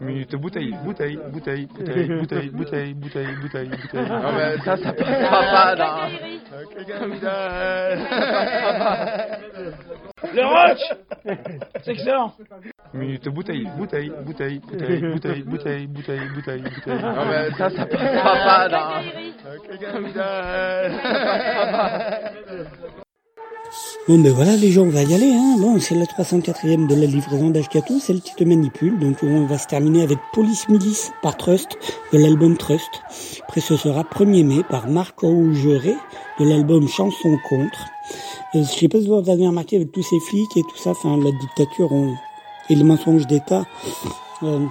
Minute 0.00 0.34
bouteille, 0.36 0.74
bouteille, 0.84 1.18
bouteille, 1.30 1.66
bouteille, 1.66 2.08
bouteille, 2.08 2.48
bouteille, 2.50 2.94
bouteille, 2.94 3.34
bouteille, 3.40 3.68
bouteille. 3.68 4.08
Non 4.08 4.32
mais 4.32 4.56
ça, 4.64 4.76
ça 4.76 4.92
passera 4.92 5.76
pas. 5.76 6.08
Le 10.34 10.44
roach 10.46 10.80
C'est 11.82 11.92
excellent 11.92 12.32
Minute 12.94 13.28
bouteille, 13.28 13.68
bouteille, 13.76 14.10
bouteille, 14.24 14.58
bouteille, 14.60 15.00
bouteille, 15.02 15.42
bouteille, 15.42 15.86
bouteille, 15.86 16.28
bouteille, 16.34 16.62
bouteille. 16.62 17.02
Non 17.02 17.26
mais 17.26 17.50
ça, 17.52 17.70
ça 17.70 17.86
passera 17.86 18.68
pas. 18.68 19.02
Bon 24.08 24.18
ben 24.18 24.32
voilà 24.32 24.56
les 24.56 24.72
gens, 24.72 24.82
on 24.82 24.90
va 24.90 25.02
y 25.02 25.14
aller. 25.14 25.32
Hein. 25.32 25.56
Bon, 25.58 25.78
c'est 25.78 25.94
la 25.94 26.04
304e 26.04 26.86
de 26.88 26.94
la 26.94 27.06
livraison 27.06 27.50
d'Ashkatou, 27.50 28.00
celle 28.00 28.20
qui 28.20 28.34
te 28.34 28.42
manipule. 28.44 28.98
Donc 28.98 29.18
on 29.22 29.46
va 29.46 29.58
se 29.58 29.66
terminer 29.68 30.02
avec 30.02 30.18
Police 30.32 30.68
Milice 30.68 31.12
par 31.22 31.36
Trust 31.36 31.78
de 32.12 32.18
l'album 32.18 32.56
Trust. 32.56 32.90
Après 33.46 33.60
ce 33.60 33.76
sera 33.76 34.02
1er 34.02 34.44
mai 34.44 34.62
par 34.68 34.88
Marc 34.88 35.22
Augeret 35.22 35.96
de 36.40 36.44
l'album 36.44 36.88
Chanson 36.88 37.38
contre. 37.48 37.86
Euh, 38.54 38.64
je 38.64 38.78
sais 38.78 38.88
pas 38.88 38.98
si 39.00 39.06
vous 39.06 39.14
avez 39.14 39.46
remarqué 39.46 39.76
avec 39.76 39.92
tous 39.92 40.02
ces 40.02 40.18
flics 40.18 40.56
et 40.56 40.62
tout 40.62 40.76
ça, 40.76 40.90
enfin 40.90 41.16
la 41.16 41.30
dictature 41.30 41.90
et 42.68 42.74
les 42.74 42.84
mensonges 42.84 43.26
d'État. 43.26 43.64
euh, 44.42 44.66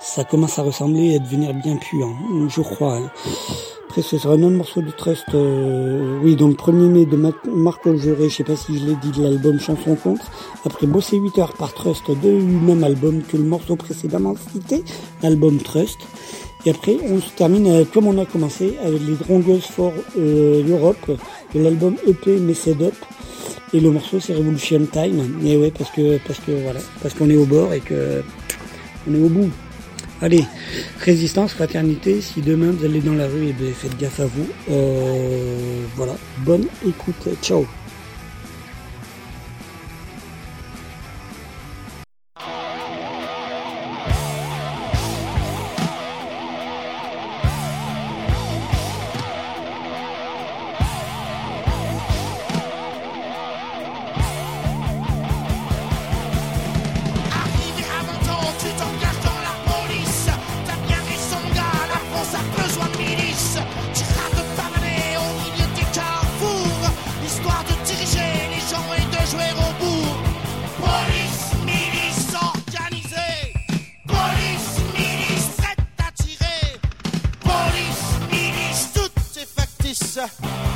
ça 0.00 0.24
commence 0.24 0.58
à 0.58 0.62
ressembler 0.62 1.12
et 1.12 1.16
à 1.16 1.18
devenir 1.18 1.54
bien 1.54 1.76
puant, 1.76 2.14
je 2.48 2.60
crois. 2.60 2.98
Après, 3.88 4.02
ce 4.02 4.16
sera 4.16 4.34
un 4.34 4.42
autre 4.42 4.56
morceau 4.56 4.80
de 4.80 4.90
Trust, 4.90 5.24
euh, 5.34 6.18
oui, 6.22 6.34
donc 6.34 6.56
1er 6.56 6.88
mai 6.88 7.04
de 7.04 7.16
Ma- 7.16 7.30
Marc 7.54 7.86
Augeret, 7.86 8.30
je 8.30 8.36
sais 8.36 8.44
pas 8.44 8.56
si 8.56 8.78
je 8.78 8.86
l'ai 8.86 8.94
dit, 8.96 9.10
de 9.10 9.22
l'album 9.22 9.60
Chanson 9.60 9.96
contre. 9.96 10.30
Après, 10.64 10.86
Bossé 10.86 11.18
8 11.18 11.38
heures 11.38 11.52
par 11.52 11.74
Trust 11.74 12.10
de 12.10 12.30
même 12.30 12.84
album 12.84 13.20
que 13.22 13.36
le 13.36 13.42
morceau 13.44 13.76
précédemment 13.76 14.34
cité, 14.52 14.82
l'album 15.22 15.58
Trust. 15.58 15.98
Et 16.64 16.70
après, 16.70 16.96
on 17.10 17.20
se 17.20 17.28
termine 17.36 17.66
euh, 17.66 17.84
comme 17.84 18.06
on 18.06 18.16
a 18.18 18.24
commencé 18.24 18.78
avec 18.82 19.00
les 19.06 19.14
Drongos 19.14 19.60
for 19.60 19.92
euh, 20.16 20.62
Europe 20.66 21.10
de 21.54 21.60
l'album 21.60 21.96
EP 22.06 22.38
Messed 22.38 22.80
Up. 22.80 22.94
Et 23.74 23.80
le 23.80 23.90
morceau 23.90 24.20
c'est 24.20 24.34
Revolution 24.34 24.86
Time. 24.90 25.38
Et 25.44 25.56
ouais, 25.56 25.72
parce 25.76 25.90
que 25.90 26.18
parce 26.26 26.38
que 26.38 26.52
voilà, 26.62 26.80
parce 27.02 27.14
qu'on 27.14 27.28
est 27.28 27.36
au 27.36 27.46
bord 27.46 27.72
et 27.74 27.80
que 27.80 28.22
on 29.08 29.14
est 29.14 29.20
au 29.20 29.28
bout. 29.28 29.50
Allez, 30.20 30.44
résistance, 31.00 31.52
fraternité. 31.52 32.20
Si 32.20 32.42
demain 32.42 32.70
vous 32.70 32.84
allez 32.84 33.00
dans 33.00 33.14
la 33.14 33.26
rue, 33.26 33.52
ben 33.58 33.72
faites 33.74 33.98
gaffe 33.98 34.20
à 34.20 34.26
vous. 34.26 34.46
Euh, 34.70 35.84
voilà, 35.96 36.14
bonne 36.44 36.66
écoute. 36.86 37.28
Ciao. 37.42 37.66
Yeah. 80.22 80.71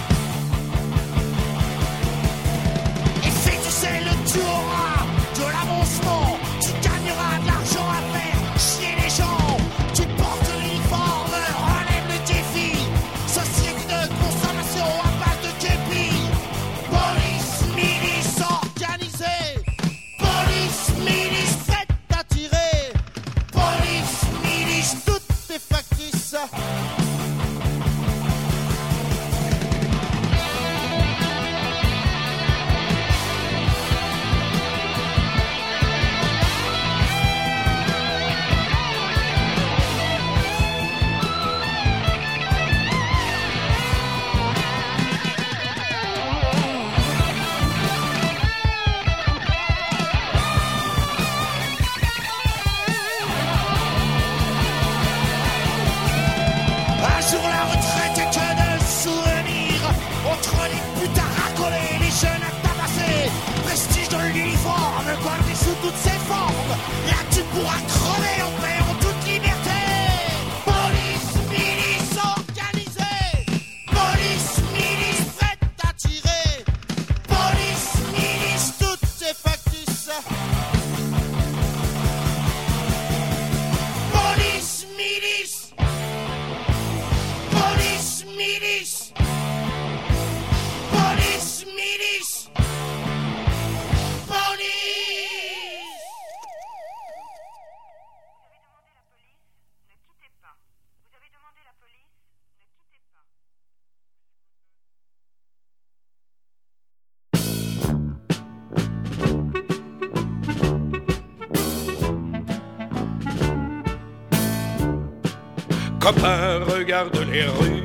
Regarde 116.86 117.18
les 117.32 117.42
rues, 117.42 117.82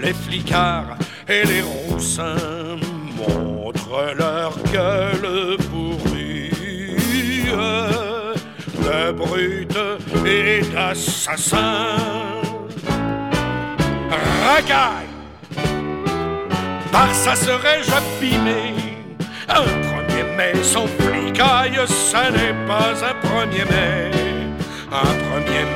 les 0.00 0.14
flicards 0.14 0.96
et 1.28 1.44
les 1.44 1.60
roussins 1.60 2.76
montrent 3.16 4.14
leur 4.16 4.52
gueule 4.72 5.56
pourrie 5.68 6.52
de 8.76 9.10
brutes 9.10 9.84
et 10.24 10.60
d'assassins. 10.72 11.96
Racaille, 14.46 15.16
par 16.92 17.12
ça 17.12 17.34
serais-je 17.34 17.90
abîmé? 17.90 18.74
Un 19.48 19.64
1er 19.64 20.36
mai 20.36 20.62
sans 20.62 20.86
flicaille, 20.86 21.80
ça 21.88 22.30
n'est 22.30 22.54
pas 22.68 22.94
un 23.04 23.16
1er 23.26 23.64
mai. 23.68 24.17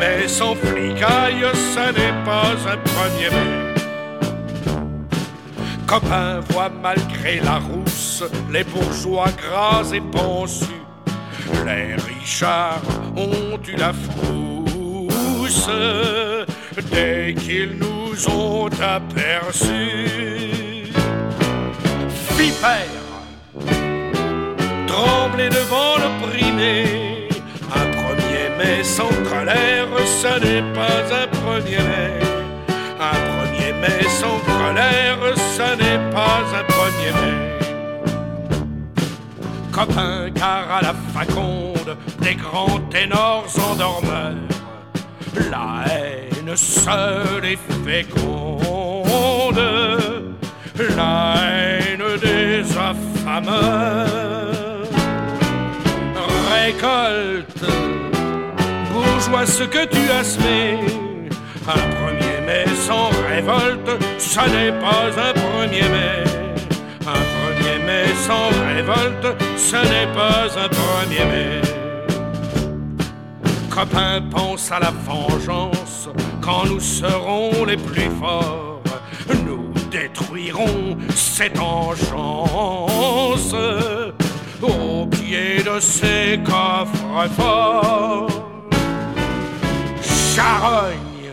Un 0.03 0.05
1er 0.05 0.19
mai 0.19 0.29
sans 0.29 0.55
flicaille, 0.57 1.47
ça 1.75 1.93
n'est 1.93 2.25
pas 2.25 2.55
un 2.67 2.77
1er 2.77 3.31
mai. 3.31 3.75
Copain 5.87 6.41
voit 6.51 6.71
malgré 6.83 7.41
la 7.41 7.59
rousse 7.59 8.25
les 8.51 8.65
bourgeois 8.65 9.31
gras 9.31 9.91
et 9.93 10.01
pensus. 10.01 10.67
Les 11.65 11.95
Richards 11.95 12.83
ont 13.17 13.59
eu 13.69 13.77
la 13.77 13.93
frousse 13.93 15.71
dès 16.91 17.35
qu'ils 17.39 17.79
nous 17.79 18.29
ont 18.29 18.71
aperçus. 18.81 19.71
Vipère, 22.37 23.03
trembler 24.87 25.49
devant 25.49 25.99
l'opprimé. 25.99 26.85
Un 26.85 27.02
1er 28.63 28.79
mai 28.79 28.85
sans 28.85 29.09
colère, 29.29 29.89
ce 30.05 30.39
n'est 30.41 30.63
pas 30.73 31.01
un 31.21 31.27
1er 31.27 31.83
mai. 31.83 32.13
Un 33.01 33.19
1er 33.31 33.73
mai 33.81 34.03
sans 34.09 34.39
colère, 34.47 35.19
ce 35.37 35.69
n'est 35.77 36.03
pas 36.13 36.41
un 36.59 36.65
1er 36.77 37.13
mai. 37.19 37.37
Copain, 39.73 40.31
car 40.35 40.65
à 40.71 40.83
la 40.83 40.95
faconde, 41.15 41.97
des 42.21 42.35
grands 42.35 42.81
ténors 42.91 43.47
endormeurs, 43.71 44.35
la 45.51 45.85
haine 45.91 46.57
seule 46.57 47.45
est 47.45 47.59
féconde, 47.85 49.63
la 50.97 51.35
haine 51.49 52.05
des 52.21 52.63
affameurs. 52.77 54.13
Récolte, 56.53 57.65
bourgeois, 59.23 59.47
ce 59.47 59.65
que 59.65 59.87
tu 59.87 60.11
as 60.11 60.25
semé. 60.25 60.79
Un 61.67 61.85
1er 62.01 62.45
mai 62.45 62.65
sans 62.87 63.11
révolte, 63.29 63.91
ça 64.19 64.47
n'est 64.49 64.73
pas 64.73 65.07
un 65.17 65.33
1er 65.33 65.89
mai. 65.91 66.25
Un 67.07 67.23
1er 67.35 67.85
mai 67.85 68.07
sans 68.27 68.49
révolte, 68.75 69.43
ce 69.57 69.77
n'est 69.77 70.13
pas 70.13 70.47
un 70.59 70.69
1er 70.69 71.27
mai. 71.31 71.61
Copain 73.71 74.23
pense 74.31 74.71
à 74.71 74.81
la 74.81 74.91
vengeance 74.91 76.09
quand 76.41 76.67
nous 76.67 76.81
serons 76.81 77.65
les 77.65 77.77
plus 77.77 78.11
forts. 78.21 78.83
Nous 79.47 79.73
détruirons 79.91 80.99
cette 81.15 81.59
enchance 81.59 83.55
au 84.61 85.07
pied 85.07 85.63
de 85.63 85.81
ces 85.81 86.39
coffres 86.45 87.31
forts. 87.37 88.42
Charogne, 90.35 91.31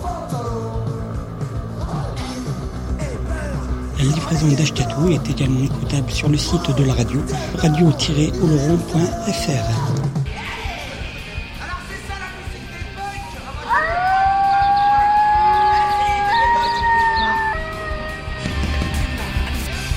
La 4.01 4.07
livraison 4.07 4.49
d'Achetatou 4.49 5.11
est 5.11 5.29
également 5.29 5.63
écoutable 5.63 6.11
sur 6.11 6.31
le 6.31 6.39
site 6.39 6.75
de 6.75 6.85
la 6.85 6.95
radio, 6.95 7.21
radio-oloron.fr. 7.59 8.41